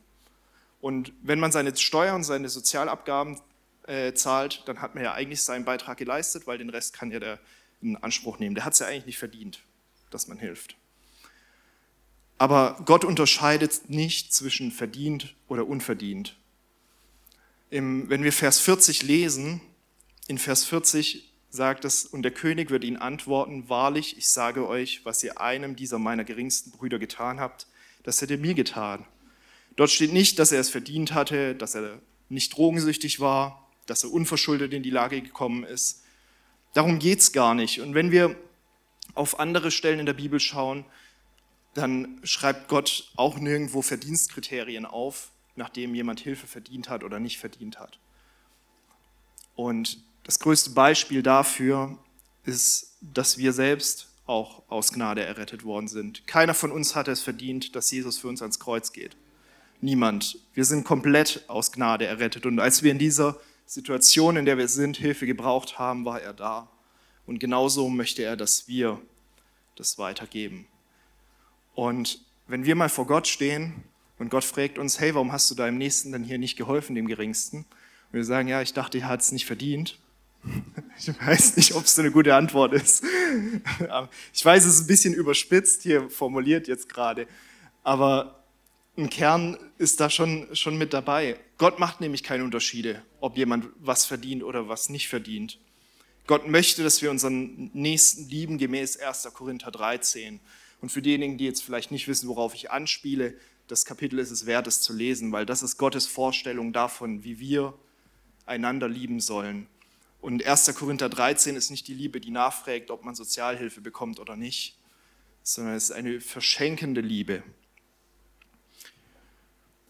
Und 0.81 1.11
wenn 1.21 1.39
man 1.39 1.51
seine 1.51 1.75
Steuern 1.75 2.23
seine 2.23 2.49
Sozialabgaben 2.49 3.39
äh, 3.87 4.13
zahlt, 4.13 4.63
dann 4.65 4.81
hat 4.81 4.95
man 4.95 5.03
ja 5.03 5.13
eigentlich 5.13 5.43
seinen 5.43 5.65
Beitrag 5.65 5.97
geleistet, 5.97 6.47
weil 6.47 6.57
den 6.57 6.69
Rest 6.69 6.93
kann 6.93 7.11
ja 7.11 7.19
der 7.19 7.39
in 7.81 7.97
Anspruch 7.97 8.39
nehmen. 8.39 8.55
Der 8.55 8.65
hat 8.65 8.73
es 8.73 8.79
ja 8.79 8.87
eigentlich 8.87 9.05
nicht 9.05 9.17
verdient, 9.17 9.61
dass 10.09 10.27
man 10.27 10.37
hilft. 10.37 10.75
Aber 12.37 12.77
Gott 12.85 13.03
unterscheidet 13.03 13.89
nicht 13.89 14.33
zwischen 14.33 14.71
verdient 14.71 15.35
oder 15.47 15.67
unverdient. 15.67 16.37
Im, 17.69 18.09
wenn 18.09 18.23
wir 18.23 18.33
Vers 18.33 18.59
40 18.59 19.03
lesen, 19.03 19.61
in 20.27 20.37
Vers 20.37 20.65
40 20.65 21.31
sagt 21.49 21.85
es, 21.85 22.05
und 22.05 22.23
der 22.23 22.31
König 22.31 22.69
wird 22.69 22.83
ihnen 22.83 22.97
antworten, 22.97 23.69
wahrlich, 23.69 24.17
ich 24.17 24.29
sage 24.29 24.67
euch, 24.67 25.01
was 25.03 25.23
ihr 25.23 25.41
einem 25.41 25.75
dieser 25.75 25.99
meiner 25.99 26.23
geringsten 26.23 26.71
Brüder 26.71 26.99
getan 26.99 27.39
habt, 27.39 27.67
das 28.03 28.21
hätte 28.21 28.37
mir 28.37 28.53
getan. 28.53 29.05
Dort 29.75 29.89
steht 29.91 30.13
nicht, 30.13 30.39
dass 30.39 30.51
er 30.51 30.59
es 30.59 30.69
verdient 30.69 31.13
hatte, 31.13 31.55
dass 31.55 31.75
er 31.75 31.99
nicht 32.27 32.55
drogensüchtig 32.55 33.19
war, 33.19 33.69
dass 33.85 34.03
er 34.03 34.11
unverschuldet 34.11 34.73
in 34.73 34.83
die 34.83 34.89
Lage 34.89 35.21
gekommen 35.21 35.63
ist. 35.63 36.03
Darum 36.73 36.99
geht 36.99 37.19
es 37.19 37.31
gar 37.31 37.55
nicht. 37.55 37.81
Und 37.81 37.95
wenn 37.95 38.11
wir 38.11 38.35
auf 39.15 39.39
andere 39.39 39.71
Stellen 39.71 39.99
in 39.99 40.05
der 40.05 40.13
Bibel 40.13 40.39
schauen, 40.39 40.85
dann 41.73 42.19
schreibt 42.23 42.67
Gott 42.67 43.11
auch 43.15 43.37
nirgendwo 43.37 43.81
Verdienstkriterien 43.81 44.85
auf, 44.85 45.31
nachdem 45.59 45.93
jemand 45.93 46.21
Hilfe 46.21 46.47
verdient 46.47 46.89
hat 46.89 47.03
oder 47.03 47.19
nicht 47.19 47.37
verdient 47.37 47.79
hat. 47.79 47.99
Und 49.55 50.01
das 50.23 50.39
größte 50.39 50.71
Beispiel 50.71 51.21
dafür 51.21 51.99
ist, 52.45 52.97
dass 53.01 53.37
wir 53.37 53.53
selbst 53.53 54.07
auch 54.25 54.63
aus 54.69 54.93
Gnade 54.93 55.23
errettet 55.23 55.63
worden 55.63 55.87
sind. 55.87 56.25
Keiner 56.27 56.53
von 56.53 56.71
uns 56.71 56.95
hat 56.95 57.07
es 57.07 57.21
verdient, 57.21 57.75
dass 57.75 57.91
Jesus 57.91 58.17
für 58.17 58.29
uns 58.29 58.41
ans 58.41 58.59
Kreuz 58.59 58.93
geht. 58.93 59.17
Niemand. 59.81 60.39
Wir 60.53 60.65
sind 60.65 60.85
komplett 60.85 61.43
aus 61.47 61.71
Gnade 61.71 62.05
errettet. 62.05 62.45
Und 62.45 62.59
als 62.59 62.81
wir 62.81 62.91
in 62.91 62.99
dieser 62.99 63.37
Situation, 63.65 64.37
in 64.37 64.45
der 64.45 64.57
wir 64.57 64.67
sind, 64.67 64.97
Hilfe 64.97 65.25
gebraucht 65.25 65.77
haben, 65.77 66.05
war 66.05 66.21
er 66.21 66.33
da. 66.33 66.69
Und 67.25 67.39
genauso 67.39 67.89
möchte 67.89 68.23
er, 68.23 68.37
dass 68.37 68.67
wir 68.67 69.01
das 69.75 69.97
weitergeben. 69.97 70.67
Und 71.75 72.21
wenn 72.47 72.65
wir 72.65 72.75
mal 72.75 72.89
vor 72.89 73.07
Gott 73.07 73.27
stehen 73.27 73.83
und 74.19 74.29
Gott 74.29 74.43
fragt 74.43 74.77
uns, 74.77 74.99
hey, 74.99 75.15
warum 75.15 75.31
hast 75.31 75.49
du 75.49 75.55
deinem 75.55 75.77
Nächsten 75.77 76.11
denn 76.11 76.23
hier 76.23 76.37
nicht 76.37 76.57
geholfen, 76.57 76.93
dem 76.95 77.07
Geringsten? 77.07 77.59
Und 77.59 78.13
wir 78.13 78.25
sagen, 78.25 78.47
ja, 78.47 78.61
ich 78.61 78.73
dachte, 78.73 78.99
er 78.99 79.07
hat 79.07 79.21
es 79.21 79.31
nicht 79.31 79.45
verdient. 79.45 79.97
Ich 81.01 81.07
weiß 81.07 81.55
nicht, 81.55 81.75
ob 81.75 81.85
es 81.85 81.97
eine 81.97 82.11
gute 82.11 82.35
Antwort 82.35 82.73
ist. 82.73 83.03
Ich 84.33 84.43
weiß, 84.43 84.65
es 84.65 84.75
ist 84.75 84.81
ein 84.81 84.87
bisschen 84.87 85.13
überspitzt 85.13 85.83
hier 85.83 86.09
formuliert 86.09 86.67
jetzt 86.67 86.89
gerade. 86.89 87.25
Aber 87.83 88.43
ein 88.97 89.09
Kern 89.09 89.57
ist 89.77 90.01
da 90.01 90.09
schon, 90.09 90.47
schon 90.53 90.77
mit 90.77 90.93
dabei. 90.93 91.39
Gott 91.57 91.79
macht 91.79 92.01
nämlich 92.01 92.23
keine 92.23 92.43
Unterschiede, 92.43 93.01
ob 93.21 93.37
jemand 93.37 93.67
was 93.79 94.05
verdient 94.05 94.43
oder 94.43 94.67
was 94.67 94.89
nicht 94.89 95.07
verdient. 95.07 95.57
Gott 96.27 96.47
möchte, 96.47 96.83
dass 96.83 97.01
wir 97.01 97.09
unseren 97.09 97.71
Nächsten 97.73 98.27
lieben, 98.29 98.57
gemäß 98.57 98.97
1. 98.97 99.29
Korinther 99.33 99.71
13. 99.71 100.39
Und 100.81 100.91
für 100.91 101.01
diejenigen, 101.01 101.37
die 101.37 101.45
jetzt 101.45 101.63
vielleicht 101.63 101.91
nicht 101.91 102.07
wissen, 102.07 102.27
worauf 102.27 102.53
ich 102.53 102.71
anspiele, 102.71 103.35
das 103.69 103.85
Kapitel 103.85 104.17
ist 104.17 104.31
es 104.31 104.47
wert, 104.47 104.65
es 104.65 104.81
zu 104.81 104.93
lesen, 104.93 105.31
weil 105.31 105.45
das 105.45 105.61
ist 105.61 105.77
Gottes 105.77 106.07
Vorstellung 106.07 106.73
davon, 106.73 107.23
wie 107.23 107.39
wir 107.39 107.75
einander 108.47 108.89
lieben 108.89 109.19
sollen. 109.19 109.67
Und 110.21 110.43
1. 110.43 110.73
Korinther 110.75 111.07
13 111.07 111.55
ist 111.55 111.69
nicht 111.69 111.87
die 111.87 111.93
Liebe, 111.93 112.19
die 112.19 112.31
nachfragt, 112.31 112.89
ob 112.89 113.05
man 113.05 113.13
Sozialhilfe 113.13 113.79
bekommt 113.79 114.19
oder 114.19 114.35
nicht, 114.35 114.79
sondern 115.43 115.75
es 115.75 115.85
ist 115.85 115.91
eine 115.91 116.19
verschenkende 116.19 117.01
Liebe. 117.01 117.43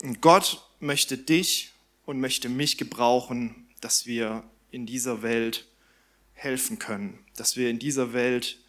Und 0.03 0.21
Gott 0.21 0.61
möchte 0.81 1.17
dich 1.17 1.71
und 2.05 2.19
möchte 2.19 2.49
mich 2.49 2.77
gebrauchen, 2.77 3.69
dass 3.79 4.05
wir 4.05 4.43
in 4.71 4.85
dieser 4.85 5.21
Welt 5.21 5.67
helfen 6.33 6.79
können, 6.79 7.17
dass 7.37 7.55
wir 7.55 7.69
in 7.69 7.79
dieser 7.79 8.11
Welt 8.11 8.59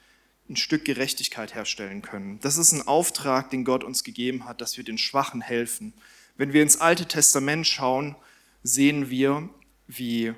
ein 0.51 0.57
Stück 0.57 0.85
Gerechtigkeit 0.85 1.55
herstellen 1.55 2.03
können. 2.03 2.41
Das 2.41 2.57
ist 2.57 2.73
ein 2.73 2.87
Auftrag, 2.87 3.51
den 3.51 3.65
Gott 3.65 3.85
uns 3.85 4.05
gegeben 4.05 4.45
hat, 4.45 4.61
dass 4.61 4.77
wir 4.77 4.85
den 4.85 4.99
Schwachen 4.99 5.41
helfen. 5.41 5.95
Wenn 6.37 6.53
wir 6.53 6.63
ins 6.63 6.77
Alte 6.77 7.07
Testament 7.07 7.67
schauen, 7.67 8.17
sehen 8.63 9.11
wir, 9.11 9.49
wie 9.87 10.35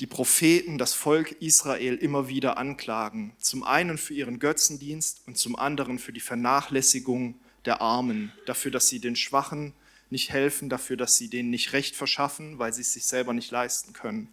die 0.00 0.06
Propheten 0.06 0.78
das 0.78 0.94
Volk 0.94 1.32
Israel 1.40 1.96
immer 1.96 2.28
wieder 2.28 2.58
anklagen. 2.58 3.32
Zum 3.38 3.64
einen 3.64 3.98
für 3.98 4.14
ihren 4.14 4.38
Götzendienst 4.38 5.22
und 5.26 5.38
zum 5.38 5.56
anderen 5.56 5.98
für 5.98 6.12
die 6.12 6.20
Vernachlässigung 6.20 7.40
der 7.64 7.80
Armen, 7.80 8.32
dafür, 8.46 8.70
dass 8.70 8.88
sie 8.88 9.00
den 9.00 9.16
Schwachen 9.16 9.72
nicht 10.10 10.30
helfen, 10.30 10.68
dafür, 10.68 10.96
dass 10.96 11.16
sie 11.16 11.28
denen 11.28 11.50
nicht 11.50 11.72
Recht 11.72 11.96
verschaffen, 11.96 12.58
weil 12.58 12.72
sie 12.72 12.82
es 12.82 12.92
sich 12.92 13.06
selber 13.06 13.32
nicht 13.32 13.50
leisten 13.50 13.92
können. 13.92 14.28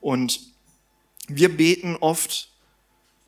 Und 0.00 0.40
wir 1.28 1.54
beten 1.56 1.96
oft, 1.96 2.51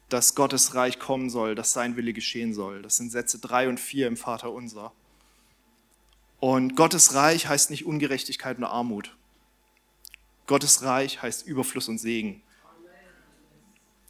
dass 0.09 0.35
Gottes 0.35 0.75
Reich 0.75 0.99
kommen 0.99 1.31
soll, 1.31 1.55
dass 1.55 1.73
sein 1.73 1.97
Wille 1.97 2.13
geschehen 2.13 2.55
soll. 2.55 2.83
Das 2.83 2.97
sind 2.97 3.11
Sätze 3.11 3.39
drei 3.39 3.69
und 3.69 3.81
vier 3.81 4.07
im 4.07 4.17
Vater 4.17 4.53
unser. 4.53 4.93
Und 6.41 6.77
Gottes 6.77 7.15
Reich 7.15 7.49
heißt 7.49 7.71
nicht 7.71 7.87
Ungerechtigkeit 7.87 8.59
und 8.59 8.65
Armut. 8.65 9.17
Gottes 10.47 10.83
Reich 10.83 11.23
heißt 11.23 11.47
Überfluss 11.47 11.89
und 11.89 11.99
Segen. 11.99 12.43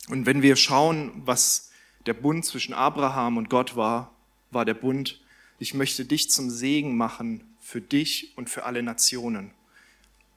Und 0.09 0.27
wenn 0.27 0.43
wir 0.43 0.57
schauen, 0.57 1.23
was 1.25 1.71
der 2.07 2.15
Bund 2.15 2.45
zwischen 2.45 2.75
Abraham 2.75 3.37
und 3.37 3.49
Gott 3.49 3.77
war, 3.77 4.15
war 4.51 4.65
der 4.65 4.75
Bund, 4.75 5.21
ich 5.59 5.75
möchte 5.75 6.05
dich 6.05 6.31
zum 6.31 6.51
Segen 6.51 6.97
machen 6.97 7.57
für 7.61 7.81
dich 7.81 8.37
und 8.37 8.51
für 8.51 8.65
alle 8.65 8.83
Nationen. 8.83 9.53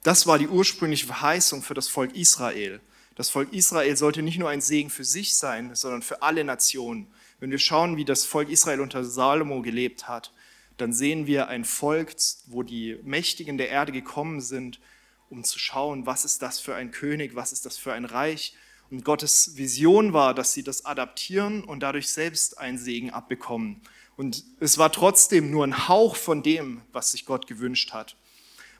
Das 0.04 0.28
war 0.28 0.38
die 0.38 0.48
ursprüngliche 0.48 1.08
Verheißung 1.08 1.62
für 1.62 1.74
das 1.74 1.90
Volk 1.90 2.16
Israel. 2.16 2.80
Das 3.18 3.32
Volk 3.32 3.52
Israel 3.52 3.98
sollte 3.98 4.22
nicht 4.22 4.38
nur 4.38 4.50
ein 4.50 4.62
Segen 4.62 4.92
für 4.92 5.04
sich 5.04 5.36
sein, 5.36 5.74
sondern 5.74 6.04
für 6.04 6.22
alle 6.22 6.44
Nationen. 6.44 7.08
Wenn 7.40 7.50
wir 7.50 7.58
schauen, 7.58 7.98
wie 7.98 8.06
das 8.06 8.26
Volk 8.26 8.48
Israel 8.48 8.80
unter 8.80 9.04
Salomo 9.04 9.64
gelebt 9.64 10.08
hat, 10.08 10.32
dann 10.78 10.94
sehen 10.94 11.26
wir 11.26 11.48
ein 11.48 11.66
Volk, 11.66 12.16
wo 12.46 12.62
die 12.62 13.00
Mächtigen 13.02 13.58
der 13.58 13.70
Erde 13.70 13.92
gekommen 13.92 14.40
sind, 14.40 14.80
um 15.32 15.44
zu 15.44 15.58
schauen, 15.58 16.06
was 16.06 16.26
ist 16.26 16.44
das 16.44 16.60
für 16.60 16.76
ein 16.76 16.92
König, 16.92 17.34
was 17.34 17.54
ist 17.54 17.66
das 17.66 17.76
für 17.76 17.92
ein 17.92 18.06
Reich. 18.06 18.56
Und 18.92 19.04
Gottes 19.04 19.58
Vision 19.58 20.14
war, 20.14 20.36
dass 20.36 20.54
sie 20.54 20.62
das 20.62 20.86
adaptieren 20.86 21.64
und 21.64 21.80
dadurch 21.80 22.10
selbst 22.10 22.60
einen 22.60 22.78
Segen 22.78 23.10
abbekommen. 23.10 23.82
Und 24.16 24.44
es 24.60 24.78
war 24.78 24.92
trotzdem 24.92 25.50
nur 25.50 25.66
ein 25.66 25.88
Hauch 25.88 26.16
von 26.16 26.44
dem, 26.44 26.82
was 26.92 27.14
sich 27.14 27.26
Gott 27.26 27.48
gewünscht 27.48 27.94
hat. 27.94 28.16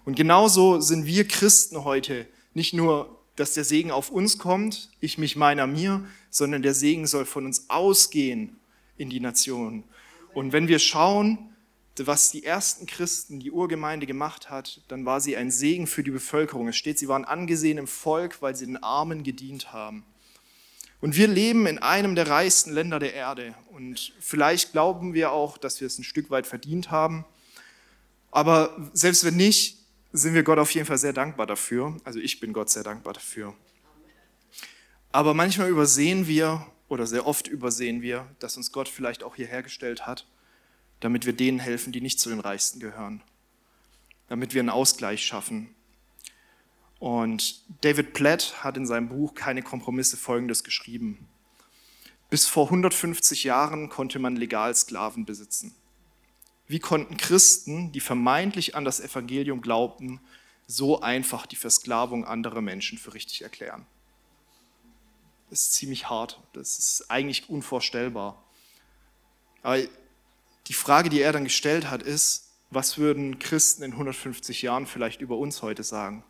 Und 0.06 0.16
genauso 0.16 0.80
sind 0.80 1.08
wir 1.08 1.28
Christen 1.28 1.84
heute 1.84 2.28
nicht 2.54 2.76
nur, 2.76 3.18
dass 3.38 3.54
der 3.54 3.64
Segen 3.64 3.92
auf 3.92 4.10
uns 4.10 4.38
kommt, 4.38 4.90
ich 5.00 5.18
mich 5.18 5.36
meiner 5.36 5.68
mir, 5.68 6.06
sondern 6.30 6.62
der 6.62 6.74
Segen 6.74 7.08
soll 7.08 7.26
von 7.26 7.46
uns 7.46 7.70
ausgehen 7.70 8.58
in 8.98 9.10
die 9.10 9.20
Nationen. 9.20 9.84
Und 10.34 10.52
wenn 10.52 10.68
wir 10.68 10.80
schauen, 10.80 11.38
was 12.00 12.32
die 12.32 12.44
ersten 12.44 12.86
Christen, 12.86 13.40
die 13.40 13.52
Urgemeinde 13.52 14.06
gemacht 14.06 14.50
hat, 14.50 14.82
dann 14.88 15.06
war 15.06 15.22
sie 15.22 15.38
ein 15.38 15.50
Segen 15.50 15.88
für 15.88 16.04
die 16.04 16.12
Bevölkerung. 16.12 16.68
Es 16.68 16.76
steht, 16.76 17.00
sie 17.00 17.08
waren 17.08 17.26
angesehen 17.26 17.78
im 17.78 17.88
Volk, 17.88 18.42
weil 18.42 18.56
sie 18.56 18.66
den 18.66 18.84
Armen 18.84 19.24
gedient 19.24 19.72
haben. 19.72 20.04
Und 21.00 21.16
wir 21.16 21.28
leben 21.28 21.68
in 21.68 21.78
einem 21.78 22.16
der 22.16 22.28
reichsten 22.28 22.72
Länder 22.72 23.00
der 23.00 23.14
Erde. 23.14 23.56
Und 23.72 24.14
vielleicht 24.20 24.72
glauben 24.72 25.14
wir 25.14 25.32
auch, 25.32 25.58
dass 25.58 25.80
wir 25.80 25.88
es 25.88 25.98
ein 26.00 26.04
Stück 26.04 26.30
weit 26.30 26.48
verdient 26.48 26.92
haben. 26.92 27.26
Aber 28.32 28.90
selbst 28.94 29.24
wenn 29.24 29.36
nicht, 29.36 29.77
sind 30.18 30.34
wir 30.34 30.44
Gott 30.44 30.60
auf 30.60 30.72
jeden 30.72 30.86
Fall 30.86 30.98
sehr 30.98 31.14
dankbar 31.14 31.46
dafür. 31.46 31.98
Also 32.04 32.20
ich 32.20 32.40
bin 32.40 32.54
Gott 32.54 32.70
sehr 32.70 32.84
dankbar 32.84 33.14
dafür. 33.14 33.54
Aber 35.12 35.34
manchmal 35.34 35.70
übersehen 35.70 36.28
wir 36.28 36.66
oder 36.88 37.08
sehr 37.08 37.26
oft 37.26 37.48
übersehen 37.48 38.02
wir, 38.02 38.28
dass 38.40 38.58
uns 38.58 38.72
Gott 38.72 38.88
vielleicht 38.90 39.24
auch 39.24 39.36
hierher 39.36 39.64
gestellt 39.64 40.06
hat, 40.06 40.28
damit 41.00 41.26
wir 41.26 41.34
denen 41.34 41.60
helfen, 41.60 41.92
die 41.92 42.02
nicht 42.02 42.20
zu 42.20 42.30
den 42.30 42.40
Reichsten 42.40 42.80
gehören. 42.80 43.22
Damit 44.28 44.54
wir 44.54 44.62
einen 44.62 44.70
Ausgleich 44.70 45.26
schaffen. 45.26 45.74
Und 47.00 47.64
David 47.82 48.14
Platt 48.14 48.64
hat 48.64 48.78
in 48.78 48.86
seinem 48.86 49.10
Buch 49.10 49.36
Keine 49.36 49.62
Kompromisse 49.62 50.18
Folgendes 50.18 50.64
geschrieben. 50.64 51.28
Bis 52.30 52.48
vor 52.48 52.66
150 52.66 53.44
Jahren 53.44 53.90
konnte 53.90 54.20
man 54.20 54.36
legal 54.36 54.76
Sklaven 54.76 55.26
besitzen. 55.26 55.76
Wie 56.68 56.80
konnten 56.80 57.18
Christen, 57.18 57.92
die 57.92 58.00
vermeintlich 58.00 58.76
an 58.76 58.86
das 58.86 59.00
Evangelium 59.00 59.62
glaubten, 59.62 60.20
so 60.68 61.02
einfach 61.02 61.46
die 61.46 61.56
Versklavung 61.56 62.26
anderer 62.26 62.62
Menschen 62.62 62.98
für 62.98 63.14
richtig 63.14 63.42
erklären? 63.42 63.86
Das 65.50 65.62
ist 65.62 65.74
ziemlich 65.74 66.10
hart. 66.10 66.42
Das 66.54 66.78
ist 66.78 67.10
eigentlich 67.10 67.50
unvorstellbar. 67.50 68.44
Aber 69.64 69.80
die 70.68 70.74
Frage, 70.74 71.10
die 71.10 71.22
er 71.22 71.32
dann 71.32 71.46
gestellt 71.46 71.90
hat, 71.90 72.04
ist, 72.04 72.50
was 72.70 72.98
würden 72.98 73.40
Christen 73.40 73.84
in 73.84 73.94
150 73.94 74.62
Jahren 74.62 74.88
vielleicht 74.88 75.22
über 75.22 75.38
uns 75.38 75.62
heute 75.62 75.84
sagen? 75.84 76.24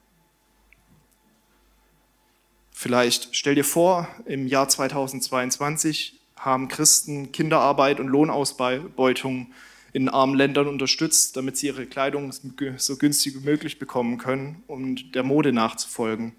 Vielleicht 2.72 3.29
stell 3.36 3.56
dir 3.56 3.65
vor, 3.65 4.08
im 4.25 4.46
Jahr 4.46 4.70
2022 4.70 6.20
haben 6.36 6.67
Christen 6.67 7.32
Kinderarbeit 7.32 8.00
und 8.00 8.08
Lohnausbeutung 8.08 9.51
in 9.98 10.10
armen 10.10 10.36
Ländern 10.36 10.68
unterstützt, 10.68 11.36
damit 11.36 11.58
sie 11.58 11.68
ihre 11.68 11.88
Kleidung 11.88 12.32
so 12.77 12.98
günstig 12.98 13.34
wie 13.36 13.44
möglich 13.44 13.80
bekommen 13.80 14.20
können, 14.20 14.63
um 14.68 14.96
der 15.12 15.24
Mode 15.24 15.51
nachzufolgen. 15.51 16.36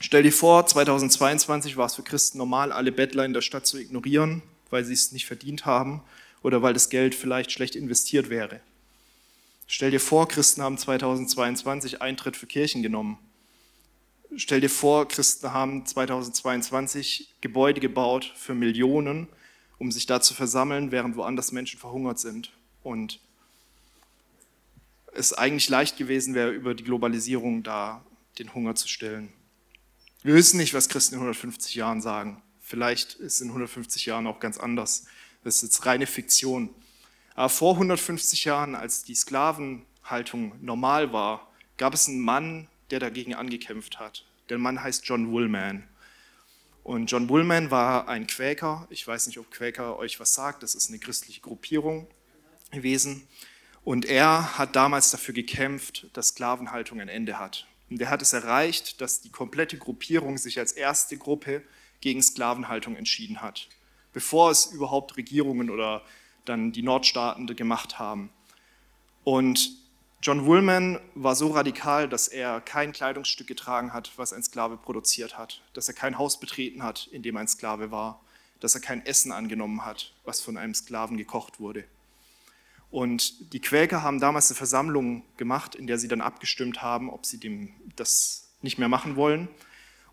Stell 0.00 0.22
dir 0.22 0.32
vor, 0.32 0.66
2022 0.66 1.78
war 1.78 1.86
es 1.86 1.94
für 1.94 2.02
Christen 2.02 2.36
normal, 2.36 2.72
alle 2.72 2.92
Bettler 2.92 3.24
in 3.24 3.32
der 3.32 3.40
Stadt 3.40 3.66
zu 3.66 3.78
ignorieren, 3.78 4.42
weil 4.68 4.84
sie 4.84 4.92
es 4.92 5.12
nicht 5.12 5.24
verdient 5.24 5.64
haben 5.64 6.02
oder 6.42 6.60
weil 6.60 6.74
das 6.74 6.90
Geld 6.90 7.14
vielleicht 7.14 7.52
schlecht 7.52 7.74
investiert 7.74 8.28
wäre. 8.28 8.60
Stell 9.66 9.90
dir 9.90 10.00
vor, 10.00 10.28
Christen 10.28 10.60
haben 10.60 10.76
2022 10.76 12.02
Eintritt 12.02 12.36
für 12.36 12.46
Kirchen 12.46 12.82
genommen 12.82 13.18
Stell 14.36 14.60
dir 14.60 14.70
vor, 14.70 15.06
Christen 15.06 15.52
haben 15.52 15.86
2022 15.86 17.34
Gebäude 17.40 17.80
gebaut 17.80 18.32
für 18.34 18.54
Millionen, 18.54 19.28
um 19.78 19.92
sich 19.92 20.06
da 20.06 20.20
zu 20.20 20.34
versammeln, 20.34 20.90
während 20.90 21.16
woanders 21.16 21.52
Menschen 21.52 21.78
verhungert 21.80 22.18
sind. 22.18 22.52
Und 22.82 23.20
es 25.12 25.32
eigentlich 25.32 25.68
leicht 25.68 25.96
gewesen 25.96 26.34
wäre, 26.34 26.50
über 26.50 26.74
die 26.74 26.84
Globalisierung 26.84 27.62
da 27.62 28.04
den 28.38 28.54
Hunger 28.54 28.74
zu 28.74 28.88
stillen. 28.88 29.32
Wir 30.22 30.34
wissen 30.34 30.56
nicht, 30.56 30.74
was 30.74 30.88
Christen 30.88 31.14
in 31.14 31.20
150 31.20 31.74
Jahren 31.74 32.00
sagen. 32.00 32.42
Vielleicht 32.60 33.14
ist 33.14 33.34
es 33.34 33.40
in 33.40 33.48
150 33.48 34.06
Jahren 34.06 34.26
auch 34.26 34.40
ganz 34.40 34.58
anders. 34.58 35.06
Das 35.44 35.56
ist 35.56 35.62
jetzt 35.62 35.86
reine 35.86 36.06
Fiktion. 36.06 36.70
Aber 37.34 37.48
vor 37.48 37.74
150 37.74 38.44
Jahren, 38.44 38.74
als 38.74 39.04
die 39.04 39.14
Sklavenhaltung 39.14 40.54
normal 40.60 41.12
war, 41.12 41.48
gab 41.76 41.94
es 41.94 42.08
einen 42.08 42.20
Mann, 42.20 42.68
der 42.90 43.00
dagegen 43.00 43.34
angekämpft 43.34 43.98
hat. 43.98 44.24
Der 44.48 44.58
Mann 44.58 44.82
heißt 44.82 45.04
John 45.06 45.30
Woolman. 45.30 45.84
Und 46.84 47.10
John 47.10 47.30
Woolman 47.30 47.70
war 47.70 48.08
ein 48.08 48.26
Quäker. 48.26 48.86
Ich 48.90 49.08
weiß 49.08 49.26
nicht, 49.26 49.38
ob 49.38 49.50
Quäker 49.50 49.98
euch 49.98 50.20
was 50.20 50.34
sagt. 50.34 50.62
Das 50.62 50.74
ist 50.74 50.90
eine 50.90 50.98
christliche 50.98 51.40
Gruppierung 51.40 52.06
gewesen. 52.70 53.26
Und 53.84 54.04
er 54.04 54.58
hat 54.58 54.76
damals 54.76 55.10
dafür 55.10 55.32
gekämpft, 55.32 56.06
dass 56.12 56.28
Sklavenhaltung 56.28 57.00
ein 57.00 57.08
Ende 57.08 57.38
hat. 57.38 57.66
Und 57.88 57.98
der 57.98 58.10
hat 58.10 58.20
es 58.20 58.34
erreicht, 58.34 59.00
dass 59.00 59.22
die 59.22 59.30
komplette 59.30 59.78
Gruppierung 59.78 60.36
sich 60.36 60.58
als 60.58 60.72
erste 60.72 61.16
Gruppe 61.16 61.62
gegen 62.02 62.22
Sklavenhaltung 62.22 62.96
entschieden 62.96 63.40
hat, 63.40 63.68
bevor 64.12 64.50
es 64.50 64.66
überhaupt 64.66 65.16
Regierungen 65.16 65.70
oder 65.70 66.02
dann 66.44 66.72
die 66.72 66.82
Nordstaaten 66.82 67.46
gemacht 67.56 67.98
haben. 67.98 68.30
Und 69.22 69.70
John 70.24 70.46
Woolman 70.46 70.98
war 71.14 71.34
so 71.34 71.48
radikal, 71.48 72.08
dass 72.08 72.28
er 72.28 72.62
kein 72.62 72.92
Kleidungsstück 72.92 73.46
getragen 73.46 73.92
hat, 73.92 74.10
was 74.16 74.32
ein 74.32 74.42
Sklave 74.42 74.78
produziert 74.78 75.36
hat, 75.36 75.60
dass 75.74 75.86
er 75.86 75.92
kein 75.92 76.16
Haus 76.16 76.40
betreten 76.40 76.82
hat, 76.82 77.08
in 77.12 77.22
dem 77.22 77.36
ein 77.36 77.46
Sklave 77.46 77.90
war, 77.90 78.24
dass 78.58 78.74
er 78.74 78.80
kein 78.80 79.04
Essen 79.04 79.32
angenommen 79.32 79.84
hat, 79.84 80.14
was 80.24 80.40
von 80.40 80.56
einem 80.56 80.72
Sklaven 80.72 81.18
gekocht 81.18 81.60
wurde. 81.60 81.84
Und 82.90 83.52
die 83.52 83.60
Quäker 83.60 84.02
haben 84.02 84.18
damals 84.18 84.48
eine 84.48 84.56
Versammlung 84.56 85.24
gemacht, 85.36 85.74
in 85.74 85.86
der 85.86 85.98
sie 85.98 86.08
dann 86.08 86.22
abgestimmt 86.22 86.80
haben, 86.80 87.10
ob 87.10 87.26
sie 87.26 87.38
dem 87.38 87.74
das 87.94 88.48
nicht 88.62 88.78
mehr 88.78 88.88
machen 88.88 89.16
wollen 89.16 89.48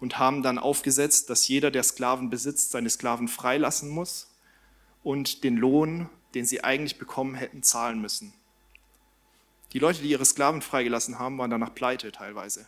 und 0.01 0.19
haben 0.19 0.43
dann 0.43 0.59
aufgesetzt, 0.59 1.29
dass 1.29 1.47
jeder, 1.47 1.71
der 1.71 1.83
Sklaven 1.83 2.29
besitzt, 2.29 2.71
seine 2.71 2.89
Sklaven 2.89 3.29
freilassen 3.29 3.87
muss 3.87 4.29
und 5.03 5.45
den 5.45 5.55
Lohn, 5.55 6.09
den 6.35 6.45
sie 6.45 6.65
eigentlich 6.65 6.99
bekommen 6.99 7.35
hätten, 7.35 7.63
zahlen 7.63 8.01
müssen. 8.01 8.33
Die 9.73 9.79
Leute, 9.79 10.01
die 10.01 10.09
ihre 10.09 10.25
Sklaven 10.25 10.61
freigelassen 10.61 11.19
haben, 11.19 11.37
waren 11.37 11.51
danach 11.51 11.73
pleite 11.73 12.11
teilweise, 12.11 12.67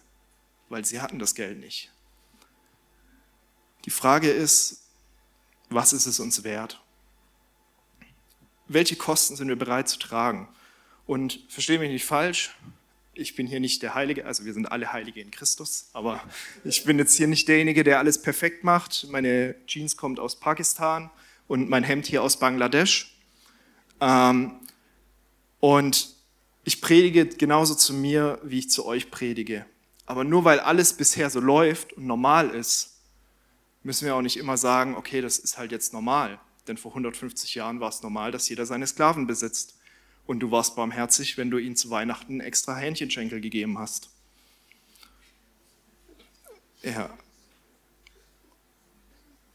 weil 0.69 0.85
sie 0.85 1.01
hatten 1.01 1.19
das 1.19 1.35
Geld 1.35 1.59
nicht. 1.59 1.91
Die 3.85 3.91
Frage 3.91 4.29
ist, 4.29 4.83
was 5.69 5.91
ist 5.91 6.05
es 6.05 6.19
uns 6.19 6.43
wert? 6.43 6.83
welche 8.67 8.95
Kosten 8.95 9.35
sind 9.35 9.47
wir 9.47 9.55
bereit 9.55 9.87
zu 9.87 9.99
tragen? 9.99 10.47
Und 11.05 11.39
verstehe 11.49 11.79
mich 11.79 11.91
nicht 11.91 12.05
falsch, 12.05 12.55
ich 13.13 13.35
bin 13.35 13.45
hier 13.45 13.59
nicht 13.59 13.83
der 13.83 13.93
Heilige, 13.93 14.25
also 14.25 14.45
wir 14.45 14.53
sind 14.53 14.71
alle 14.71 14.91
Heilige 14.91 15.21
in 15.21 15.29
Christus, 15.29 15.89
aber 15.93 16.23
ich 16.63 16.83
bin 16.83 16.97
jetzt 16.97 17.15
hier 17.15 17.27
nicht 17.27 17.47
derjenige, 17.47 17.83
der 17.83 17.99
alles 17.99 18.21
perfekt 18.21 18.63
macht. 18.63 19.07
Meine 19.09 19.55
Jeans 19.67 19.97
kommt 19.97 20.19
aus 20.19 20.39
Pakistan 20.39 21.11
und 21.47 21.69
mein 21.69 21.83
Hemd 21.83 22.07
hier 22.07 22.23
aus 22.23 22.39
Bangladesch. 22.39 23.15
Ähm, 24.01 24.59
und 25.59 26.12
ich 26.63 26.81
predige 26.81 27.25
genauso 27.25 27.75
zu 27.75 27.93
mir, 27.93 28.39
wie 28.43 28.59
ich 28.59 28.69
zu 28.69 28.85
euch 28.85 29.11
predige. 29.11 29.65
Aber 30.05 30.23
nur 30.23 30.43
weil 30.45 30.59
alles 30.59 30.93
bisher 30.93 31.29
so 31.29 31.39
läuft 31.39 31.93
und 31.93 32.07
normal 32.07 32.49
ist, 32.49 32.97
müssen 33.83 34.05
wir 34.05 34.15
auch 34.15 34.21
nicht 34.21 34.37
immer 34.37 34.57
sagen, 34.57 34.95
okay, 34.95 35.21
das 35.21 35.39
ist 35.39 35.57
halt 35.57 35.71
jetzt 35.71 35.93
normal. 35.93 36.39
Denn 36.67 36.77
vor 36.77 36.91
150 36.91 37.55
Jahren 37.55 37.79
war 37.79 37.89
es 37.89 38.01
normal, 38.01 38.31
dass 38.31 38.47
jeder 38.47 38.65
seine 38.65 38.87
Sklaven 38.87 39.27
besitzt. 39.27 39.77
Und 40.25 40.39
du 40.39 40.51
warst 40.51 40.77
barmherzig, 40.77 41.37
wenn 41.37 41.51
du 41.51 41.57
ihnen 41.57 41.75
zu 41.75 41.89
Weihnachten 41.89 42.39
extra 42.39 42.75
Hähnchenschenkel 42.77 43.41
gegeben 43.41 43.77
hast. 43.77 44.09
Ja. 46.81 47.09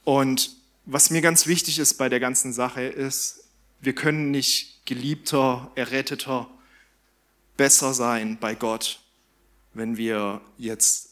Und 0.05 0.57
was 0.85 1.11
mir 1.11 1.23
ganz 1.23 1.47
wichtig 1.47 1.79
ist 1.79 1.95
bei 1.95 2.11
der 2.11 2.21
ganzen 2.21 2.53
Sache 2.53 2.83
ist, 2.83 3.45
wir 3.81 3.95
können 3.95 4.31
nicht 4.31 4.85
geliebter, 4.87 5.71
erretteter, 5.75 6.51
besser 7.59 7.93
sein 7.93 8.39
bei 8.41 8.55
Gott, 8.55 9.01
wenn 9.75 9.99
wir 9.99 10.41
jetzt 10.57 11.11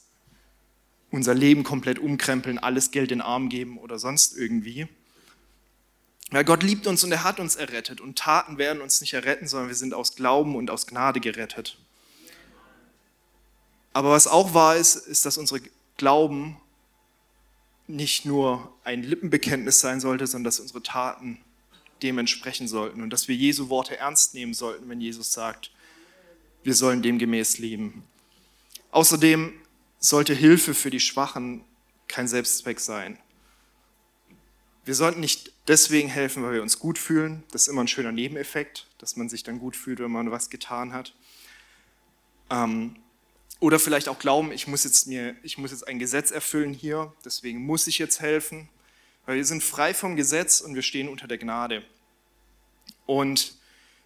unser 1.11 1.35
Leben 1.35 1.65
komplett 1.65 1.99
umkrempeln, 1.99 2.59
alles 2.59 2.91
Geld 2.91 3.13
in 3.13 3.19
den 3.19 3.27
Arm 3.27 3.51
geben 3.51 3.77
oder 3.77 3.99
sonst 3.99 4.35
irgendwie. 4.37 4.89
Weil 6.31 6.45
Gott 6.45 6.63
liebt 6.63 6.87
uns 6.87 7.05
und 7.05 7.13
er 7.13 7.25
hat 7.25 7.39
uns 7.39 7.57
errettet 7.57 8.01
und 8.01 8.19
Taten 8.19 8.59
werden 8.59 8.81
uns 8.81 9.01
nicht 9.01 9.13
erretten, 9.13 9.47
sondern 9.47 9.69
wir 9.69 9.77
sind 9.77 9.93
aus 9.93 10.17
Glauben 10.17 10.57
und 10.57 10.71
aus 10.71 10.87
Gnade 10.87 11.21
gerettet. 11.21 11.79
Aber 13.93 14.11
was 14.11 14.27
auch 14.27 14.55
wahr 14.55 14.77
ist, 14.77 14.97
ist, 14.97 15.25
dass 15.25 15.39
unsere 15.39 15.61
Glauben 15.97 16.57
nicht 17.87 18.25
nur 18.25 18.75
ein 18.85 19.03
Lippenbekenntnis 19.03 19.81
sein 19.81 20.01
sollte, 20.01 20.27
sondern 20.27 20.45
dass 20.45 20.61
unsere 20.61 20.83
Taten 20.83 21.39
dem 22.03 22.19
entsprechen 22.19 22.69
sollten 22.69 23.03
und 23.03 23.11
dass 23.11 23.29
wir 23.29 23.37
Jesu 23.37 23.69
Worte 23.69 23.97
ernst 23.97 24.35
nehmen 24.35 24.55
sollten, 24.55 24.89
wenn 24.89 25.01
Jesus 25.01 25.33
sagt, 25.33 25.71
wir 26.67 26.75
sollen 26.75 27.01
demgemäß 27.01 27.59
leben. 27.59 28.03
Außerdem 28.91 29.53
sollte 30.01 30.35
Hilfe 30.35 30.75
für 30.75 30.91
die 30.91 30.99
Schwachen 30.99 31.65
kein 32.09 32.27
Selbstzweck 32.27 32.81
sein. 32.81 33.19
Wir 34.85 34.97
sollten 34.97 35.21
nicht 35.21 35.53
deswegen 35.69 36.09
helfen, 36.09 36.43
weil 36.43 36.55
wir 36.55 36.63
uns 36.63 36.81
gut 36.81 36.99
fühlen. 36.99 37.45
Das 37.53 37.63
ist 37.63 37.69
immer 37.69 37.83
ein 37.83 37.89
schöner 37.89 38.11
Nebeneffekt, 38.11 38.89
dass 38.99 39.15
man 39.15 39.29
sich 39.29 39.45
dann 39.45 39.61
gut 39.61 39.77
fühlt, 39.77 40.01
wenn 40.01 40.11
man 40.11 40.33
was 40.33 40.51
getan 40.51 40.93
hat. 40.93 41.15
Ähm, 42.51 42.97
oder 43.61 43.79
vielleicht 43.79 44.09
auch 44.09 44.19
glauben, 44.19 44.51
ich 44.51 44.67
muss, 44.67 44.83
jetzt 44.83 45.07
mir, 45.07 45.37
ich 45.45 45.59
muss 45.59 45.71
jetzt 45.71 45.87
ein 45.87 46.01
Gesetz 46.01 46.33
erfüllen 46.33 46.73
hier, 46.73 47.15
deswegen 47.25 47.65
muss 47.65 47.87
ich 47.87 47.99
jetzt 47.99 48.21
helfen. 48.21 48.69
Weil 49.25 49.37
wir 49.37 49.45
sind 49.45 49.63
frei 49.63 49.95
vom 49.95 50.17
Gesetz 50.17 50.61
und 50.61 50.75
wir 50.75 50.83
stehen 50.83 51.09
unter 51.09 51.29
der 51.29 51.39
Gnade. 51.39 51.85
Und 53.07 53.56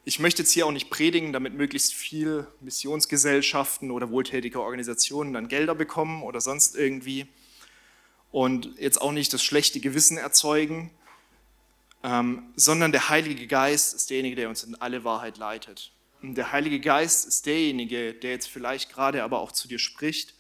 ich 0.04 0.18
möchte 0.18 0.42
jetzt 0.42 0.52
hier 0.52 0.66
auch 0.66 0.72
nicht 0.72 0.90
predigen, 0.90 1.32
damit 1.32 1.54
möglichst 1.54 1.92
viel 1.92 2.46
Missionsgesellschaften 2.60 3.90
oder 3.90 4.10
wohltätige 4.10 4.60
Organisationen 4.60 5.32
dann 5.32 5.48
Gelder 5.48 5.74
bekommen 5.74 6.22
oder 6.22 6.40
sonst 6.40 6.74
irgendwie 6.76 7.26
und 8.32 8.70
jetzt 8.78 9.00
auch 9.00 9.12
nicht 9.12 9.32
das 9.32 9.42
schlechte 9.42 9.80
Gewissen 9.80 10.16
erzeugen, 10.16 10.90
ähm, 12.02 12.44
sondern 12.56 12.92
der 12.92 13.08
Heilige 13.08 13.46
Geist 13.46 13.94
ist 13.94 14.10
derjenige, 14.10 14.36
der 14.36 14.48
uns 14.48 14.64
in 14.64 14.74
alle 14.76 15.04
Wahrheit 15.04 15.36
leitet. 15.36 15.92
Und 16.22 16.34
der 16.34 16.52
Heilige 16.52 16.80
Geist 16.80 17.26
ist 17.26 17.46
derjenige, 17.46 18.14
der 18.14 18.30
jetzt 18.30 18.48
vielleicht 18.48 18.92
gerade 18.92 19.22
aber 19.22 19.40
auch 19.40 19.52
zu 19.52 19.68
dir 19.68 19.78
spricht 19.78 20.34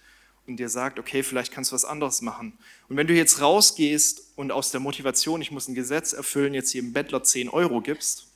und 0.46 0.56
dir 0.56 0.68
sagt, 0.68 0.98
okay, 0.98 1.22
vielleicht 1.22 1.52
kannst 1.52 1.70
du 1.70 1.74
was 1.74 1.84
anderes 1.84 2.22
machen. 2.22 2.58
Und 2.88 2.96
wenn 2.96 3.06
du 3.06 3.14
jetzt 3.14 3.40
rausgehst 3.40 4.32
und 4.36 4.52
aus 4.52 4.70
der 4.70 4.80
Motivation, 4.80 5.42
ich 5.42 5.50
muss 5.50 5.68
ein 5.68 5.74
Gesetz 5.74 6.12
erfüllen, 6.12 6.54
jetzt 6.54 6.72
jedem 6.72 6.92
Bettler 6.92 7.22
10 7.22 7.48
Euro 7.48 7.80
gibst, 7.80 8.29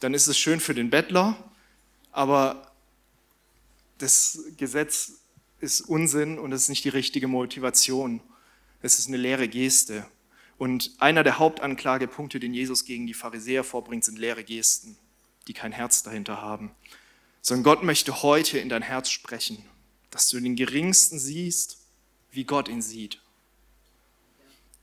dann 0.00 0.14
ist 0.14 0.26
es 0.26 0.38
schön 0.38 0.60
für 0.60 0.74
den 0.74 0.90
Bettler, 0.90 1.36
aber 2.10 2.72
das 3.98 4.42
Gesetz 4.56 5.20
ist 5.60 5.82
Unsinn 5.82 6.38
und 6.38 6.52
es 6.52 6.62
ist 6.62 6.68
nicht 6.70 6.84
die 6.84 6.88
richtige 6.88 7.28
Motivation. 7.28 8.20
Es 8.82 8.98
ist 8.98 9.08
eine 9.08 9.18
leere 9.18 9.46
Geste. 9.46 10.06
Und 10.56 10.92
einer 10.98 11.22
der 11.22 11.38
Hauptanklagepunkte, 11.38 12.40
den 12.40 12.54
Jesus 12.54 12.84
gegen 12.84 13.06
die 13.06 13.14
Pharisäer 13.14 13.62
vorbringt, 13.62 14.04
sind 14.04 14.18
leere 14.18 14.42
Gesten, 14.42 14.96
die 15.46 15.52
kein 15.52 15.72
Herz 15.72 16.02
dahinter 16.02 16.40
haben. 16.40 16.70
Sondern 17.42 17.64
Gott 17.64 17.82
möchte 17.82 18.22
heute 18.22 18.58
in 18.58 18.68
dein 18.68 18.82
Herz 18.82 19.10
sprechen, 19.10 19.64
dass 20.10 20.28
du 20.28 20.40
den 20.40 20.56
Geringsten 20.56 21.18
siehst, 21.18 21.78
wie 22.30 22.44
Gott 22.44 22.68
ihn 22.68 22.82
sieht. 22.82 23.20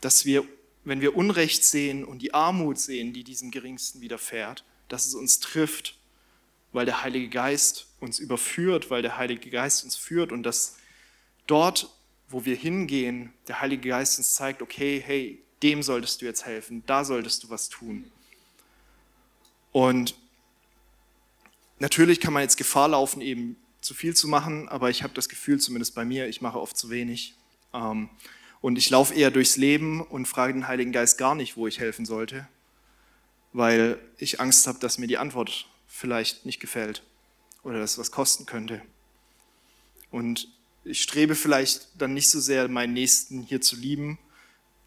Dass 0.02 0.26
wir, 0.26 0.48
wenn 0.84 1.02
wir 1.02 1.16
Unrecht 1.16 1.64
sehen 1.64 2.04
und 2.04 2.22
die 2.22 2.34
Armut 2.34 2.80
sehen, 2.80 3.14
die 3.14 3.24
diesem 3.24 3.52
Geringsten 3.52 4.02
widerfährt, 4.02 4.64
dass 4.88 5.06
es 5.06 5.16
uns 5.16 5.40
trifft, 5.40 5.98
weil 6.74 6.86
der 6.86 7.04
Heilige 7.04 7.30
Geist 7.30 7.88
uns 8.00 8.20
überführt, 8.20 8.90
weil 8.90 9.02
der 9.02 9.18
Heilige 9.18 9.50
Geist 9.50 9.84
uns 9.84 9.96
führt 9.96 10.32
und 10.32 10.44
dass 10.44 10.78
dort 11.48 11.90
wo 12.30 12.46
wir 12.46 12.56
hingehen, 12.56 13.34
der 13.48 13.62
Heilige 13.62 13.90
Geist 13.90 14.18
uns 14.18 14.36
zeigt, 14.36 14.62
okay, 14.62 15.02
hey, 15.06 15.42
dem 15.64 15.82
solltest 15.82 16.22
du 16.22 16.26
jetzt 16.26 16.46
helfen, 16.46 16.84
da 16.86 17.04
solltest 17.04 17.44
du 17.44 17.50
was 17.50 17.70
tun. 17.70 18.12
Und 19.72 20.16
natürlich 21.80 22.20
kann 22.20 22.34
man 22.34 22.44
jetzt 22.44 22.58
Gefahr 22.58 22.90
laufen, 22.90 23.22
eben 23.22 23.56
zu 23.82 23.94
viel 23.94 24.16
zu 24.16 24.28
machen, 24.28 24.68
aber 24.68 24.90
ich 24.90 25.04
habe 25.04 25.14
das 25.14 25.30
Gefühl, 25.30 25.60
zumindest 25.60 25.96
bei 25.96 26.04
mir, 26.04 26.28
ich 26.28 26.42
mache 26.42 26.60
oft 26.60 26.78
zu 26.78 26.90
wenig. 26.90 27.36
Ähm, 27.74 28.10
und 28.60 28.78
ich 28.78 28.90
laufe 28.90 29.14
eher 29.14 29.32
durchs 29.32 29.56
Leben 29.56 30.02
und 30.02 30.28
frage 30.28 30.54
den 30.54 30.68
Heiligen 30.68 30.92
Geist 30.92 31.18
gar 31.18 31.36
nicht, 31.36 31.58
wo 31.58 31.68
ich 31.68 31.80
helfen 31.80 32.06
sollte, 32.06 32.48
weil 33.58 33.98
ich 34.20 34.40
Angst 34.40 34.68
habe, 34.68 34.78
dass 34.78 35.00
mir 35.00 35.08
die 35.08 35.18
Antwort 35.18 35.68
vielleicht 35.88 36.46
nicht 36.46 36.60
gefällt 36.60 37.02
oder 37.64 37.80
dass 37.80 37.94
es 37.94 37.98
was 37.98 38.12
kosten 38.12 38.46
könnte. 38.46 38.84
Und 40.12 40.48
ich 40.84 41.02
strebe 41.02 41.34
vielleicht 41.34 41.90
dann 42.00 42.14
nicht 42.14 42.30
so 42.30 42.40
sehr, 42.40 42.68
meinen 42.68 42.94
Nächsten 42.94 43.42
hier 43.42 43.60
zu 43.60 43.76
lieben 43.76 44.20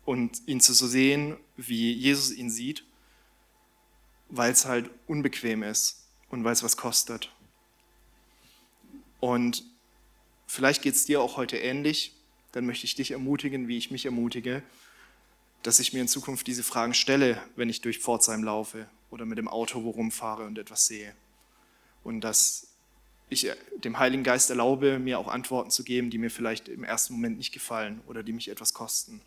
und 0.05 0.43
ihn 0.47 0.61
zu 0.61 0.73
so 0.73 0.87
sehen, 0.87 1.37
wie 1.57 1.93
Jesus 1.93 2.31
ihn 2.31 2.49
sieht, 2.49 2.85
weil 4.29 4.53
es 4.53 4.67
halt 4.67 4.89
unbequem 5.09 5.65
ist 5.65 6.07
und 6.29 6.45
weil 6.45 6.53
es 6.53 6.63
was 6.63 6.77
kostet. 6.77 7.33
Und 9.19 9.65
vielleicht 10.47 10.83
geht 10.83 10.95
es 10.95 11.05
dir 11.05 11.21
auch 11.21 11.37
heute 11.37 11.57
ähnlich, 11.57 12.15
dann 12.53 12.67
möchte 12.67 12.87
ich 12.87 12.95
dich 12.95 13.11
ermutigen, 13.11 13.67
wie 13.67 13.79
ich 13.79 13.91
mich 13.91 14.05
ermutige, 14.05 14.63
dass 15.63 15.79
ich 15.79 15.93
mir 15.93 16.01
in 16.01 16.09
Zukunft 16.09 16.47
diese 16.47 16.63
Fragen 16.63 16.95
stelle, 16.95 17.41
wenn 17.57 17.69
ich 17.69 17.81
durch 17.81 17.99
Pforzheim 17.99 18.43
laufe 18.43 18.89
oder 19.11 19.27
mit 19.27 19.39
dem 19.39 19.49
Auto 19.49 19.85
wo 19.85 19.91
rumfahre 19.91 20.45
und 20.45 20.59
etwas 20.59 20.87
sehe. 20.87 21.15
Und 22.03 22.23
dass 22.23 22.69
ich 23.29 23.47
äh, 23.47 23.57
dem 23.79 23.99
Heiligen 23.99 24.25
Geist 24.25 24.51
erlaube, 24.51 24.99
mir 24.99 25.19
auch 25.19 25.29
Antworten 25.29 25.71
zu 25.71 25.85
geben, 25.85 26.11
die 26.11 26.19
mir 26.19 26.31
vielleicht 26.31 26.69
im 26.69 26.85
ersten 26.85 27.15
Moment 27.15 27.39
nicht 27.39 27.53
gefallen 27.53 28.01
oder 28.07 28.23
die 28.23 28.33
mich 28.33 28.49
etwas 28.49 28.75
kosten. 28.75 29.23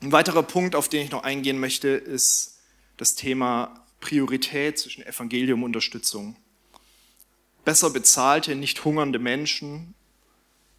Ein 0.00 0.12
weiterer 0.12 0.42
Punkt, 0.42 0.74
auf 0.74 0.88
den 0.88 1.04
ich 1.04 1.10
noch 1.10 1.22
eingehen 1.22 1.58
möchte, 1.58 1.88
ist 1.88 2.60
das 2.96 3.14
Thema 3.14 3.86
Priorität 4.00 4.78
zwischen 4.78 5.04
Evangelium 5.04 5.62
und 5.62 5.70
Unterstützung. 5.70 6.36
besser 7.64 7.88
bezahlte, 7.88 8.54
nicht 8.54 8.84
hungernde 8.84 9.18
Menschen 9.18 9.94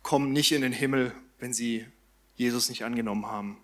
kommen 0.04 0.32
nicht 0.32 0.52
in 0.52 0.62
den 0.62 0.72
Himmel, 0.72 1.14
wenn 1.40 1.52
sie 1.52 1.88
Jesus 2.36 2.70
nicht 2.70 2.84
angenommen 2.84 3.26
haben. 3.26 3.58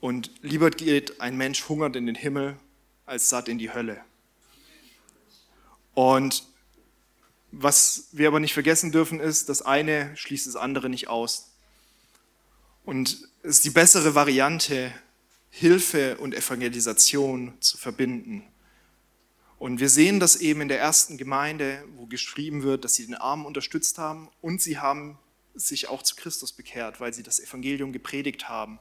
Und 0.00 0.30
lieber 0.42 0.70
geht 0.70 1.20
ein 1.20 1.36
Mensch 1.36 1.68
hungert 1.68 1.94
in 1.96 2.06
den 2.06 2.14
Himmel, 2.14 2.58
als 3.06 3.28
satt 3.28 3.48
in 3.48 3.58
die 3.58 3.72
Hölle. 3.72 4.02
Und 5.94 6.44
was 7.52 8.08
wir 8.12 8.28
aber 8.28 8.40
nicht 8.40 8.54
vergessen 8.54 8.92
dürfen, 8.92 9.20
ist, 9.20 9.48
das 9.48 9.62
eine 9.62 10.16
schließt 10.16 10.46
das 10.46 10.56
andere 10.56 10.88
nicht 10.88 11.08
aus. 11.08 11.52
Und 12.84 13.28
es 13.42 13.56
ist 13.56 13.64
die 13.64 13.70
bessere 13.70 14.14
Variante, 14.14 14.92
Hilfe 15.50 16.16
und 16.16 16.34
Evangelisation 16.34 17.52
zu 17.60 17.76
verbinden. 17.76 18.42
Und 19.58 19.78
wir 19.78 19.90
sehen 19.90 20.18
das 20.18 20.36
eben 20.36 20.62
in 20.62 20.68
der 20.68 20.80
ersten 20.80 21.18
Gemeinde, 21.18 21.84
wo 21.94 22.06
geschrieben 22.06 22.62
wird, 22.62 22.84
dass 22.84 22.94
sie 22.94 23.06
den 23.06 23.14
Armen 23.14 23.44
unterstützt 23.44 23.98
haben 23.98 24.30
und 24.40 24.60
sie 24.60 24.78
haben 24.78 25.18
sich 25.54 25.88
auch 25.88 26.02
zu 26.02 26.16
Christus 26.16 26.52
bekehrt, 26.52 27.00
weil 27.00 27.12
sie 27.12 27.22
das 27.22 27.40
Evangelium 27.40 27.92
gepredigt 27.92 28.48
haben. 28.48 28.78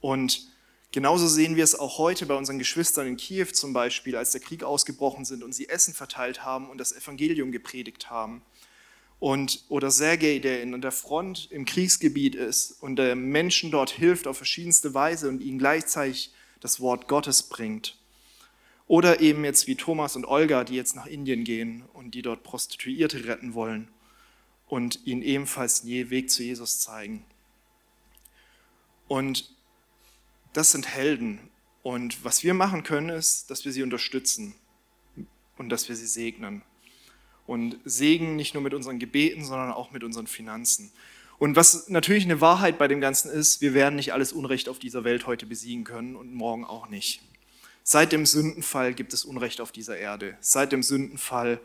Und 0.00 0.48
genauso 0.90 1.28
sehen 1.28 1.56
wir 1.56 1.64
es 1.64 1.78
auch 1.78 1.98
heute 1.98 2.26
bei 2.26 2.34
unseren 2.34 2.58
Geschwistern 2.58 3.06
in 3.06 3.16
Kiew 3.16 3.46
zum 3.46 3.72
Beispiel, 3.72 4.16
als 4.16 4.32
der 4.32 4.40
Krieg 4.40 4.64
ausgebrochen 4.64 5.24
sind 5.24 5.42
und 5.42 5.52
sie 5.52 5.68
Essen 5.68 5.94
verteilt 5.94 6.44
haben 6.44 6.68
und 6.68 6.78
das 6.78 6.92
Evangelium 6.92 7.52
gepredigt 7.52 8.10
haben. 8.10 8.42
Und, 9.20 9.64
oder 9.68 9.92
Sergei, 9.92 10.40
der 10.40 10.62
in 10.62 10.80
der 10.80 10.90
Front 10.90 11.48
im 11.52 11.64
Kriegsgebiet 11.64 12.34
ist 12.34 12.72
und 12.82 12.96
der 12.96 13.14
Menschen 13.14 13.70
dort 13.70 13.90
hilft 13.90 14.26
auf 14.26 14.36
verschiedenste 14.36 14.94
Weise 14.94 15.28
und 15.28 15.40
ihnen 15.40 15.60
gleichzeitig 15.60 16.32
das 16.58 16.80
Wort 16.80 17.06
Gottes 17.06 17.44
bringt. 17.44 17.96
Oder 18.88 19.20
eben 19.20 19.44
jetzt 19.44 19.68
wie 19.68 19.76
Thomas 19.76 20.16
und 20.16 20.26
Olga, 20.26 20.64
die 20.64 20.74
jetzt 20.74 20.96
nach 20.96 21.06
Indien 21.06 21.44
gehen 21.44 21.84
und 21.92 22.16
die 22.16 22.22
dort 22.22 22.42
Prostituierte 22.42 23.24
retten 23.26 23.54
wollen 23.54 23.88
und 24.72 25.00
ihnen 25.04 25.20
ebenfalls 25.20 25.82
den 25.82 26.08
Weg 26.08 26.30
zu 26.30 26.42
Jesus 26.42 26.80
zeigen. 26.80 27.26
Und 29.06 29.54
das 30.54 30.72
sind 30.72 30.88
Helden. 30.88 31.40
Und 31.82 32.24
was 32.24 32.42
wir 32.42 32.54
machen 32.54 32.82
können, 32.82 33.10
ist, 33.10 33.50
dass 33.50 33.66
wir 33.66 33.72
sie 33.72 33.82
unterstützen 33.82 34.54
und 35.58 35.68
dass 35.68 35.90
wir 35.90 35.94
sie 35.94 36.06
segnen. 36.06 36.62
Und 37.46 37.80
Segen 37.84 38.34
nicht 38.34 38.54
nur 38.54 38.62
mit 38.62 38.72
unseren 38.72 38.98
Gebeten, 38.98 39.44
sondern 39.44 39.72
auch 39.72 39.90
mit 39.90 40.04
unseren 40.04 40.26
Finanzen. 40.26 40.90
Und 41.38 41.54
was 41.54 41.90
natürlich 41.90 42.24
eine 42.24 42.40
Wahrheit 42.40 42.78
bei 42.78 42.88
dem 42.88 43.02
Ganzen 43.02 43.30
ist, 43.30 43.60
wir 43.60 43.74
werden 43.74 43.96
nicht 43.96 44.14
alles 44.14 44.32
Unrecht 44.32 44.70
auf 44.70 44.78
dieser 44.78 45.04
Welt 45.04 45.26
heute 45.26 45.44
besiegen 45.44 45.84
können 45.84 46.16
und 46.16 46.32
morgen 46.32 46.64
auch 46.64 46.88
nicht. 46.88 47.20
Seit 47.82 48.10
dem 48.10 48.24
Sündenfall 48.24 48.94
gibt 48.94 49.12
es 49.12 49.26
Unrecht 49.26 49.60
auf 49.60 49.70
dieser 49.70 49.98
Erde. 49.98 50.38
Seit 50.40 50.72
dem 50.72 50.82
Sündenfall 50.82 51.60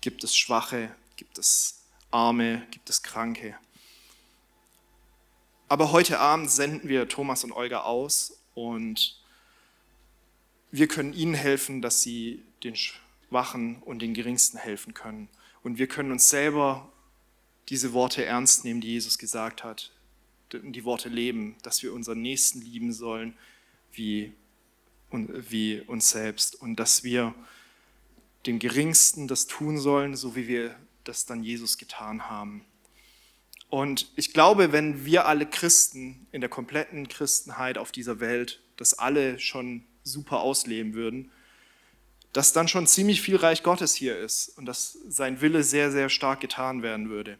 gibt 0.00 0.24
es 0.24 0.34
Schwache, 0.34 0.88
gibt 1.18 1.36
es 1.36 1.76
Arme, 2.10 2.66
gibt 2.70 2.88
es 2.90 3.02
Kranke. 3.02 3.56
Aber 5.68 5.92
heute 5.92 6.20
Abend 6.20 6.50
senden 6.50 6.88
wir 6.88 7.08
Thomas 7.08 7.42
und 7.42 7.52
Olga 7.52 7.80
aus 7.80 8.40
und 8.54 9.20
wir 10.70 10.86
können 10.86 11.12
ihnen 11.12 11.34
helfen, 11.34 11.82
dass 11.82 12.02
sie 12.02 12.44
den 12.62 12.76
Schwachen 12.76 13.82
und 13.82 14.00
den 14.00 14.14
Geringsten 14.14 14.58
helfen 14.58 14.94
können. 14.94 15.28
Und 15.62 15.78
wir 15.78 15.88
können 15.88 16.12
uns 16.12 16.30
selber 16.30 16.92
diese 17.68 17.92
Worte 17.92 18.24
ernst 18.24 18.64
nehmen, 18.64 18.80
die 18.80 18.92
Jesus 18.92 19.18
gesagt 19.18 19.64
hat, 19.64 19.90
die 20.52 20.84
Worte 20.84 21.08
leben, 21.08 21.56
dass 21.62 21.82
wir 21.82 21.92
unseren 21.92 22.22
Nächsten 22.22 22.60
lieben 22.60 22.92
sollen 22.92 23.36
wie, 23.92 24.32
wie 25.10 25.80
uns 25.80 26.10
selbst 26.10 26.54
und 26.54 26.76
dass 26.76 27.02
wir 27.02 27.34
dem 28.46 28.60
Geringsten 28.60 29.26
das 29.26 29.48
tun 29.48 29.78
sollen, 29.78 30.14
so 30.14 30.36
wie 30.36 30.46
wir 30.46 30.76
das 31.08 31.26
dann 31.26 31.42
Jesus 31.42 31.78
getan 31.78 32.28
haben. 32.28 32.64
Und 33.68 34.12
ich 34.16 34.32
glaube, 34.32 34.72
wenn 34.72 35.04
wir 35.04 35.26
alle 35.26 35.46
Christen 35.46 36.26
in 36.32 36.40
der 36.40 36.50
kompletten 36.50 37.08
Christenheit 37.08 37.78
auf 37.78 37.92
dieser 37.92 38.20
Welt 38.20 38.60
das 38.76 38.94
alle 38.94 39.40
schon 39.40 39.84
super 40.02 40.40
ausleben 40.40 40.94
würden, 40.94 41.30
dass 42.32 42.52
dann 42.52 42.68
schon 42.68 42.86
ziemlich 42.86 43.22
viel 43.22 43.36
Reich 43.36 43.62
Gottes 43.62 43.94
hier 43.94 44.18
ist 44.18 44.50
und 44.58 44.66
dass 44.66 44.98
sein 45.08 45.40
Wille 45.40 45.62
sehr, 45.62 45.90
sehr 45.90 46.10
stark 46.10 46.40
getan 46.40 46.82
werden 46.82 47.08
würde. 47.08 47.38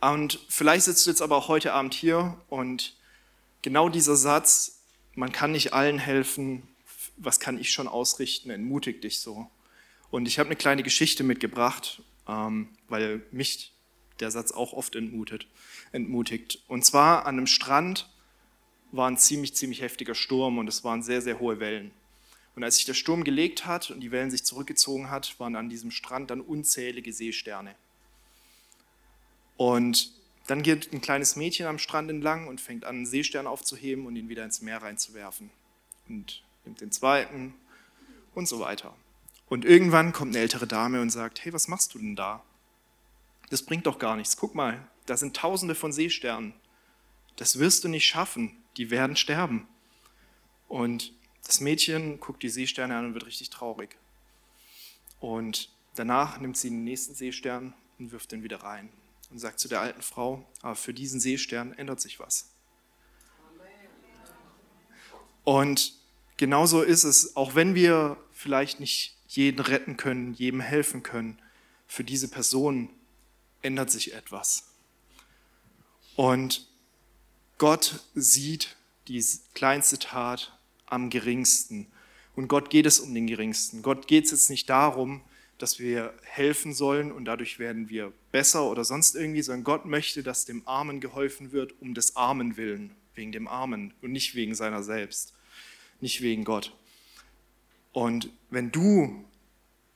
Und 0.00 0.38
vielleicht 0.48 0.84
sitzt 0.84 1.06
du 1.06 1.10
jetzt 1.10 1.22
aber 1.22 1.36
auch 1.36 1.48
heute 1.48 1.72
Abend 1.72 1.94
hier 1.94 2.40
und 2.48 2.96
genau 3.62 3.88
dieser 3.88 4.16
Satz, 4.16 4.82
man 5.14 5.32
kann 5.32 5.52
nicht 5.52 5.72
allen 5.72 5.98
helfen, 5.98 6.68
was 7.16 7.40
kann 7.40 7.58
ich 7.58 7.72
schon 7.72 7.88
ausrichten, 7.88 8.50
entmutigt 8.50 9.04
dich 9.04 9.20
so. 9.20 9.50
Und 10.10 10.26
ich 10.26 10.38
habe 10.38 10.48
eine 10.48 10.56
kleine 10.56 10.82
Geschichte 10.82 11.22
mitgebracht, 11.22 12.02
ähm, 12.26 12.68
weil 12.88 13.22
mich 13.30 13.72
der 14.18 14.30
Satz 14.30 14.52
auch 14.52 14.72
oft 14.72 14.96
entmutigt. 14.96 15.48
entmutigt. 15.92 16.62
Und 16.68 16.84
zwar 16.84 17.26
an 17.26 17.38
einem 17.38 17.46
Strand 17.46 18.08
war 18.92 19.08
ein 19.08 19.16
ziemlich, 19.16 19.54
ziemlich 19.54 19.80
heftiger 19.80 20.14
Sturm 20.14 20.58
und 20.58 20.68
es 20.68 20.84
waren 20.84 21.02
sehr, 21.02 21.22
sehr 21.22 21.38
hohe 21.38 21.60
Wellen. 21.60 21.92
Und 22.56 22.64
als 22.64 22.76
sich 22.76 22.84
der 22.84 22.94
Sturm 22.94 23.24
gelegt 23.24 23.66
hat 23.66 23.90
und 23.90 24.00
die 24.00 24.10
Wellen 24.10 24.30
sich 24.30 24.44
zurückgezogen 24.44 25.10
hat, 25.10 25.38
waren 25.38 25.56
an 25.56 25.68
diesem 25.68 25.90
Strand 25.90 26.30
dann 26.30 26.40
unzählige 26.40 27.12
Seesterne. 27.12 27.74
Und 29.56 30.12
dann 30.46 30.62
geht 30.62 30.92
ein 30.92 31.00
kleines 31.00 31.36
Mädchen 31.36 31.66
am 31.66 31.78
Strand 31.78 32.10
entlang 32.10 32.48
und 32.48 32.60
fängt 32.60 32.84
an, 32.84 32.96
einen 32.96 33.06
Seestern 33.06 33.46
aufzuheben 33.46 34.06
und 34.06 34.16
ihn 34.16 34.28
wieder 34.28 34.44
ins 34.44 34.62
Meer 34.62 34.82
reinzuwerfen. 34.82 35.50
Und 36.08 36.42
nimmt 36.64 36.80
den 36.80 36.90
zweiten 36.90 37.54
und 38.34 38.48
so 38.48 38.58
weiter. 38.58 38.94
Und 39.50 39.64
irgendwann 39.64 40.12
kommt 40.12 40.34
eine 40.34 40.42
ältere 40.42 40.68
Dame 40.68 41.02
und 41.02 41.10
sagt, 41.10 41.44
hey, 41.44 41.52
was 41.52 41.66
machst 41.66 41.92
du 41.92 41.98
denn 41.98 42.14
da? 42.14 42.44
Das 43.50 43.64
bringt 43.64 43.86
doch 43.86 43.98
gar 43.98 44.14
nichts. 44.14 44.36
Guck 44.36 44.54
mal, 44.54 44.88
da 45.06 45.16
sind 45.16 45.36
tausende 45.36 45.74
von 45.74 45.92
Seesternen. 45.92 46.54
Das 47.34 47.58
wirst 47.58 47.82
du 47.82 47.88
nicht 47.88 48.06
schaffen. 48.06 48.56
Die 48.76 48.90
werden 48.90 49.16
sterben. 49.16 49.66
Und 50.68 51.12
das 51.44 51.60
Mädchen 51.60 52.20
guckt 52.20 52.44
die 52.44 52.48
Seesterne 52.48 52.96
an 52.96 53.06
und 53.06 53.14
wird 53.14 53.26
richtig 53.26 53.50
traurig. 53.50 53.98
Und 55.18 55.74
danach 55.96 56.38
nimmt 56.38 56.56
sie 56.56 56.70
den 56.70 56.84
nächsten 56.84 57.16
Seestern 57.16 57.74
und 57.98 58.12
wirft 58.12 58.30
den 58.30 58.44
wieder 58.44 58.62
rein 58.62 58.88
und 59.30 59.40
sagt 59.40 59.58
zu 59.58 59.66
der 59.66 59.80
alten 59.80 60.02
Frau, 60.02 60.48
aber 60.62 60.76
für 60.76 60.94
diesen 60.94 61.18
Seestern 61.18 61.72
ändert 61.72 62.00
sich 62.00 62.20
was. 62.20 62.52
Und 65.42 65.94
genauso 66.36 66.82
ist 66.82 67.02
es, 67.02 67.34
auch 67.34 67.56
wenn 67.56 67.74
wir 67.74 68.16
vielleicht 68.30 68.78
nicht 68.78 69.16
jeden 69.36 69.60
retten 69.60 69.96
können, 69.96 70.34
jedem 70.34 70.60
helfen 70.60 71.02
können. 71.02 71.38
Für 71.86 72.02
diese 72.04 72.28
Person 72.28 72.90
ändert 73.62 73.90
sich 73.90 74.12
etwas. 74.12 74.70
Und 76.16 76.66
Gott 77.58 78.00
sieht 78.14 78.76
die 79.06 79.24
kleinste 79.54 79.98
Tat 79.98 80.58
am 80.86 81.10
geringsten. 81.10 81.86
Und 82.34 82.48
Gott 82.48 82.70
geht 82.70 82.86
es 82.86 82.98
um 82.98 83.14
den 83.14 83.26
geringsten. 83.26 83.82
Gott 83.82 84.08
geht 84.08 84.24
es 84.24 84.30
jetzt 84.32 84.50
nicht 84.50 84.68
darum, 84.68 85.22
dass 85.58 85.78
wir 85.78 86.12
helfen 86.22 86.74
sollen 86.74 87.12
und 87.12 87.26
dadurch 87.26 87.58
werden 87.58 87.88
wir 87.88 88.12
besser 88.32 88.68
oder 88.68 88.84
sonst 88.84 89.14
irgendwie, 89.14 89.42
sondern 89.42 89.64
Gott 89.64 89.84
möchte, 89.84 90.22
dass 90.22 90.46
dem 90.46 90.66
Armen 90.66 91.00
geholfen 91.00 91.52
wird, 91.52 91.74
um 91.80 91.94
des 91.94 92.16
Armen 92.16 92.56
willen, 92.56 92.96
wegen 93.14 93.30
dem 93.30 93.46
Armen 93.46 93.92
und 94.00 94.10
nicht 94.10 94.34
wegen 94.34 94.54
seiner 94.54 94.82
selbst, 94.82 95.34
nicht 96.00 96.22
wegen 96.22 96.44
Gott. 96.44 96.74
Und 97.92 98.30
wenn 98.50 98.70
du 98.70 99.24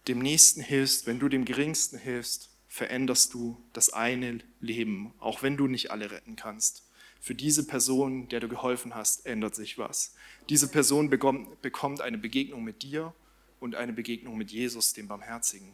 dem 0.08 0.18
Nächsten 0.18 0.60
hilfst, 0.60 1.06
wenn 1.06 1.18
du 1.18 1.28
dem 1.28 1.44
Geringsten 1.44 1.98
hilfst, 1.98 2.50
veränderst 2.68 3.32
du 3.34 3.56
das 3.72 3.92
eine 3.92 4.40
Leben, 4.60 5.14
auch 5.20 5.42
wenn 5.42 5.56
du 5.56 5.68
nicht 5.68 5.90
alle 5.90 6.10
retten 6.10 6.36
kannst. 6.36 6.82
Für 7.20 7.34
diese 7.34 7.66
Person, 7.66 8.28
der 8.28 8.40
du 8.40 8.48
geholfen 8.48 8.94
hast, 8.94 9.24
ändert 9.24 9.54
sich 9.54 9.78
was. 9.78 10.14
Diese 10.50 10.68
Person 10.68 11.08
bekommt 11.08 12.00
eine 12.00 12.18
Begegnung 12.18 12.64
mit 12.64 12.82
dir 12.82 13.14
und 13.60 13.76
eine 13.76 13.92
Begegnung 13.92 14.36
mit 14.36 14.50
Jesus, 14.50 14.92
dem 14.92 15.08
Barmherzigen. 15.08 15.72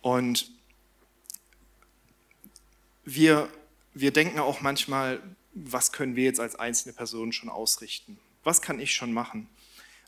Und 0.00 0.50
wir, 3.04 3.50
wir 3.92 4.12
denken 4.12 4.38
auch 4.38 4.60
manchmal, 4.60 5.20
was 5.52 5.92
können 5.92 6.16
wir 6.16 6.24
jetzt 6.24 6.40
als 6.40 6.54
einzelne 6.54 6.94
Person 6.94 7.32
schon 7.32 7.50
ausrichten? 7.50 8.18
Was 8.44 8.62
kann 8.62 8.80
ich 8.80 8.94
schon 8.94 9.12
machen? 9.12 9.48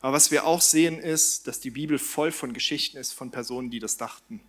Aber 0.03 0.11
was 0.11 0.31
wir 0.31 0.45
auch 0.45 0.59
sehen 0.59 0.99
ist, 0.99 1.47
dass 1.47 1.61
die 1.61 1.69
Bibel 1.69 1.97
voll 1.97 2.33
von 2.33 2.51
Geschichten 2.51 2.97
ist 2.97 3.13
von 3.13 3.31
Personen, 3.31 3.69
die 3.69 3.79
das 3.79 3.95
dachten. 3.95 4.41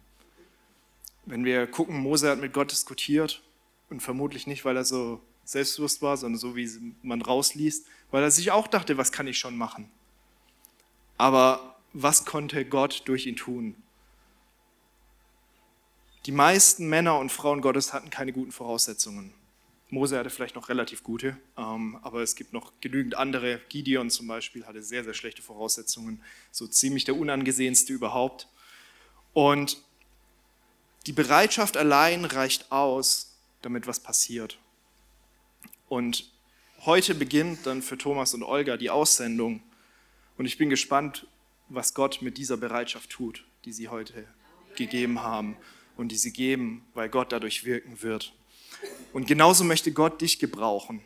Wenn 1.26 1.44
wir 1.44 1.68
gucken, 1.68 1.96
Mose 1.96 2.28
hat 2.28 2.40
mit 2.40 2.52
Gott 2.52 2.72
diskutiert 2.72 3.40
und 3.88 4.00
vermutlich 4.00 4.48
nicht, 4.48 4.64
weil 4.64 4.76
er 4.76 4.84
so 4.84 5.20
selbstbewusst 5.44 6.02
war, 6.02 6.16
sondern 6.16 6.40
so 6.40 6.56
wie 6.56 6.68
man 7.02 7.22
rausliest, 7.22 7.86
weil 8.10 8.24
er 8.24 8.32
sich 8.32 8.50
auch 8.50 8.66
dachte, 8.66 8.98
was 8.98 9.12
kann 9.12 9.28
ich 9.28 9.38
schon 9.38 9.56
machen? 9.56 9.88
Aber 11.18 11.76
was 11.92 12.24
konnte 12.24 12.64
Gott 12.64 13.02
durch 13.04 13.26
ihn 13.26 13.36
tun? 13.36 13.76
Die 16.26 16.32
meisten 16.32 16.88
Männer 16.88 17.20
und 17.20 17.30
Frauen 17.30 17.60
Gottes 17.60 17.92
hatten 17.92 18.10
keine 18.10 18.32
guten 18.32 18.50
Voraussetzungen. 18.50 19.32
Mose 19.94 20.18
hatte 20.18 20.28
vielleicht 20.28 20.57
noch 20.57 20.68
relativ 20.68 21.02
gute, 21.02 21.38
ähm, 21.57 21.98
aber 22.02 22.20
es 22.20 22.35
gibt 22.37 22.52
noch 22.52 22.72
genügend 22.80 23.14
andere. 23.14 23.61
Gideon 23.68 24.11
zum 24.11 24.26
Beispiel 24.26 24.66
hatte 24.66 24.83
sehr, 24.83 25.04
sehr 25.04 25.14
schlechte 25.14 25.40
Voraussetzungen, 25.40 26.22
so 26.50 26.66
ziemlich 26.66 27.04
der 27.04 27.16
unangesehenste 27.16 27.92
überhaupt. 27.92 28.48
Und 29.33 29.78
die 31.07 31.12
Bereitschaft 31.12 31.76
allein 31.76 32.24
reicht 32.24 32.72
aus, 32.72 33.37
damit 33.62 33.87
was 33.87 34.00
passiert. 34.00 34.59
Und 35.88 36.30
heute 36.85 37.14
beginnt 37.14 37.66
dann 37.66 37.83
für 37.83 37.96
Thomas 37.96 38.35
und 38.35 38.42
Olga 38.42 38.76
die 38.76 38.90
Aussendung. 38.90 39.62
Und 40.37 40.46
ich 40.46 40.59
bin 40.59 40.70
gespannt, 40.70 41.26
was 41.68 41.94
Gott 41.94 42.20
mit 42.20 42.37
dieser 42.37 42.57
Bereitschaft 42.57 43.11
tut, 43.11 43.44
die 43.64 43.72
sie 43.72 43.88
heute 43.88 44.26
gegeben 44.76 45.22
haben 45.22 45.57
und 45.96 46.09
die 46.09 46.16
sie 46.16 46.33
geben, 46.33 46.85
weil 46.94 47.09
Gott 47.09 47.33
dadurch 47.33 47.64
wirken 47.64 48.02
wird. 48.02 48.35
Und 49.12 49.26
genauso 49.26 49.64
möchte 49.64 49.92
Gott 49.92 50.20
dich 50.20 50.38
gebrauchen. 50.38 51.00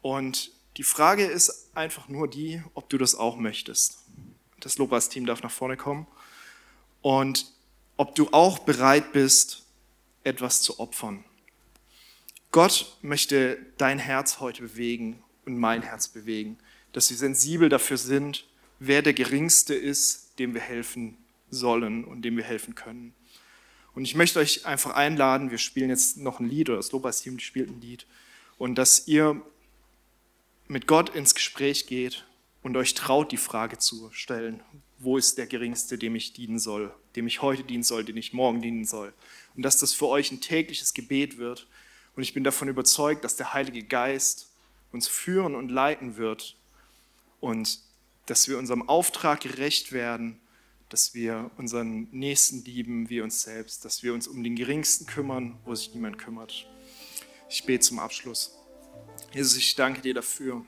Und 0.00 0.50
die 0.76 0.84
Frage 0.84 1.24
ist 1.24 1.70
einfach 1.74 2.08
nur 2.08 2.28
die, 2.28 2.62
ob 2.74 2.88
du 2.88 2.98
das 2.98 3.14
auch 3.14 3.36
möchtest. 3.36 3.98
Das 4.60 4.78
Lobpreisteam 4.78 5.26
darf 5.26 5.42
nach 5.42 5.50
vorne 5.50 5.76
kommen. 5.76 6.06
Und 7.02 7.52
ob 7.96 8.14
du 8.14 8.28
auch 8.32 8.60
bereit 8.60 9.12
bist, 9.12 9.64
etwas 10.24 10.62
zu 10.62 10.78
opfern. 10.78 11.24
Gott 12.52 12.96
möchte 13.02 13.58
dein 13.78 13.98
Herz 13.98 14.40
heute 14.40 14.62
bewegen 14.62 15.22
und 15.46 15.58
mein 15.58 15.82
Herz 15.82 16.08
bewegen, 16.08 16.58
dass 16.92 17.10
wir 17.10 17.16
sensibel 17.16 17.68
dafür 17.68 17.96
sind, 17.96 18.46
wer 18.78 19.02
der 19.02 19.14
Geringste 19.14 19.74
ist, 19.74 20.38
dem 20.38 20.54
wir 20.54 20.60
helfen 20.60 21.16
sollen 21.50 22.04
und 22.04 22.22
dem 22.22 22.36
wir 22.36 22.44
helfen 22.44 22.74
können. 22.74 23.14
Und 23.94 24.04
ich 24.04 24.14
möchte 24.14 24.38
euch 24.38 24.64
einfach 24.64 24.94
einladen, 24.94 25.50
wir 25.50 25.58
spielen 25.58 25.90
jetzt 25.90 26.16
noch 26.16 26.40
ein 26.40 26.48
Lied 26.48 26.70
oder 26.70 26.78
das 26.78 26.92
Lobpreisteam 26.92 27.38
spielt 27.38 27.68
ein 27.68 27.80
Lied 27.80 28.06
und 28.58 28.76
dass 28.76 29.06
ihr 29.06 29.42
mit 30.68 30.86
Gott 30.86 31.14
ins 31.14 31.34
Gespräch 31.34 31.86
geht 31.86 32.24
und 32.62 32.76
euch 32.76 32.94
traut, 32.94 33.32
die 33.32 33.36
Frage 33.36 33.78
zu 33.78 34.10
stellen, 34.12 34.62
wo 34.98 35.18
ist 35.18 35.36
der 35.36 35.46
Geringste, 35.46 35.98
dem 35.98 36.14
ich 36.14 36.32
dienen 36.32 36.58
soll, 36.58 36.94
dem 37.16 37.26
ich 37.26 37.42
heute 37.42 37.64
dienen 37.64 37.82
soll, 37.82 38.04
dem 38.04 38.16
ich 38.16 38.32
morgen 38.32 38.62
dienen 38.62 38.84
soll. 38.84 39.12
Und 39.56 39.64
dass 39.64 39.78
das 39.78 39.92
für 39.92 40.06
euch 40.06 40.30
ein 40.30 40.40
tägliches 40.40 40.94
Gebet 40.94 41.38
wird. 41.38 41.66
Und 42.16 42.22
ich 42.22 42.34
bin 42.34 42.44
davon 42.44 42.68
überzeugt, 42.68 43.24
dass 43.24 43.36
der 43.36 43.52
Heilige 43.52 43.82
Geist 43.82 44.48
uns 44.92 45.08
führen 45.08 45.54
und 45.54 45.70
leiten 45.70 46.16
wird 46.16 46.56
und 47.40 47.80
dass 48.26 48.48
wir 48.48 48.58
unserem 48.58 48.88
Auftrag 48.88 49.40
gerecht 49.40 49.92
werden 49.92 50.38
dass 50.92 51.14
wir 51.14 51.50
unseren 51.56 52.06
Nächsten 52.10 52.62
lieben 52.64 53.08
wie 53.08 53.22
uns 53.22 53.40
selbst, 53.40 53.86
dass 53.86 54.02
wir 54.02 54.12
uns 54.12 54.28
um 54.28 54.44
den 54.44 54.56
Geringsten 54.56 55.06
kümmern, 55.06 55.58
wo 55.64 55.74
sich 55.74 55.94
niemand 55.94 56.18
kümmert. 56.18 56.66
Ich 57.48 57.64
bete 57.64 57.80
zum 57.80 57.98
Abschluss. 57.98 58.58
Jesus, 59.32 59.56
ich 59.56 59.74
danke 59.74 60.02
dir 60.02 60.12
dafür, 60.12 60.66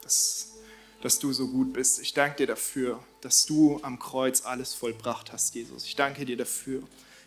dass, 0.00 0.54
dass 1.02 1.18
du 1.18 1.30
so 1.34 1.48
gut 1.48 1.74
bist. 1.74 2.00
Ich 2.00 2.14
danke 2.14 2.38
dir 2.38 2.46
dafür, 2.46 3.04
dass 3.20 3.44
du 3.44 3.78
am 3.82 3.98
Kreuz 3.98 4.46
alles 4.46 4.72
vollbracht 4.72 5.30
hast, 5.30 5.54
Jesus. 5.54 5.84
Ich 5.84 5.94
danke 5.94 6.24
dir 6.24 6.38
dafür, 6.38 6.82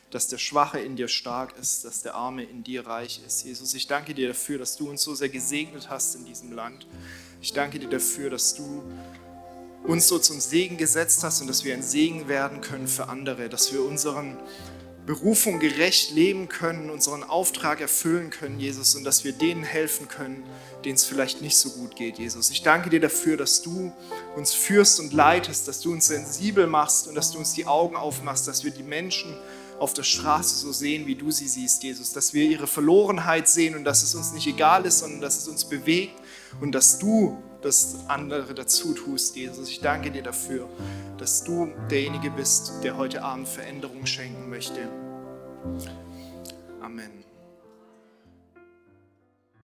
dass 0.09 0.27
der 0.27 0.39
Schwache 0.39 0.79
in 0.79 0.95
dir 0.95 1.07
stark 1.07 1.55
ist, 1.59 1.85
dass 1.85 2.01
der 2.01 2.15
Arme 2.15 2.43
in 2.43 2.63
dir 2.63 2.87
reich 2.87 3.21
ist. 3.27 3.45
Jesus, 3.45 3.75
ich 3.75 3.85
danke 3.85 4.15
dir 4.15 4.27
dafür, 4.27 4.57
dass 4.57 4.75
du 4.75 4.89
uns 4.89 5.03
so 5.03 5.13
sehr 5.13 5.29
gesegnet 5.29 5.91
hast 5.91 6.15
in 6.15 6.25
diesem 6.25 6.51
Land. 6.51 6.87
Ich 7.41 7.53
danke 7.53 7.77
dir 7.77 7.89
dafür, 7.89 8.31
dass 8.31 8.55
du 8.55 8.81
uns 9.83 10.07
so 10.07 10.19
zum 10.19 10.39
Segen 10.39 10.77
gesetzt 10.77 11.23
hast 11.23 11.41
und 11.41 11.47
dass 11.47 11.63
wir 11.63 11.73
ein 11.73 11.83
Segen 11.83 12.27
werden 12.27 12.61
können 12.61 12.87
für 12.87 13.07
andere, 13.07 13.49
dass 13.49 13.73
wir 13.73 13.83
unseren 13.83 14.37
Berufung 15.09 15.59
gerecht 15.59 16.11
leben 16.11 16.49
können, 16.49 16.91
unseren 16.91 17.23
Auftrag 17.23 17.81
erfüllen 17.81 18.29
können, 18.29 18.59
Jesus, 18.59 18.95
und 18.95 19.03
dass 19.03 19.23
wir 19.23 19.31
denen 19.31 19.63
helfen 19.63 20.07
können, 20.07 20.43
denen 20.85 20.93
es 20.95 21.05
vielleicht 21.05 21.41
nicht 21.41 21.57
so 21.57 21.71
gut 21.71 21.95
geht, 21.95 22.19
Jesus. 22.19 22.51
Ich 22.51 22.61
danke 22.61 22.91
dir 22.91 22.99
dafür, 22.99 23.35
dass 23.35 23.63
du 23.63 23.91
uns 24.35 24.53
führst 24.53 24.99
und 24.99 25.11
leitest, 25.11 25.67
dass 25.67 25.81
du 25.81 25.91
uns 25.93 26.05
sensibel 26.05 26.67
machst 26.67 27.07
und 27.07 27.15
dass 27.15 27.31
du 27.31 27.39
uns 27.39 27.53
die 27.53 27.65
Augen 27.65 27.95
aufmachst, 27.95 28.47
dass 28.47 28.63
wir 28.63 28.69
die 28.69 28.83
Menschen 28.83 29.35
auf 29.79 29.95
der 29.95 30.03
Straße 30.03 30.57
so 30.57 30.71
sehen, 30.71 31.07
wie 31.07 31.15
du 31.15 31.31
sie 31.31 31.47
siehst, 31.47 31.81
Jesus, 31.81 32.11
dass 32.11 32.35
wir 32.35 32.43
ihre 32.43 32.67
Verlorenheit 32.67 33.47
sehen 33.47 33.75
und 33.75 33.85
dass 33.85 34.03
es 34.03 34.13
uns 34.13 34.31
nicht 34.33 34.45
egal 34.45 34.85
ist, 34.85 34.99
sondern 34.99 35.21
dass 35.21 35.39
es 35.39 35.47
uns 35.47 35.65
bewegt 35.65 36.21
und 36.61 36.73
dass 36.73 36.99
du 36.99 37.41
das 37.61 38.05
andere 38.07 38.53
dazu 38.53 38.93
tust, 38.93 39.35
Jesus. 39.35 39.69
Ich 39.69 39.81
danke 39.81 40.11
dir 40.11 40.23
dafür, 40.23 40.67
dass 41.17 41.43
du 41.43 41.71
derjenige 41.89 42.31
bist, 42.31 42.83
der 42.83 42.97
heute 42.97 43.23
Abend 43.23 43.47
Veränderung 43.47 44.05
schenken 44.05 44.49
möchte. 44.49 44.87
Amen. 46.81 47.28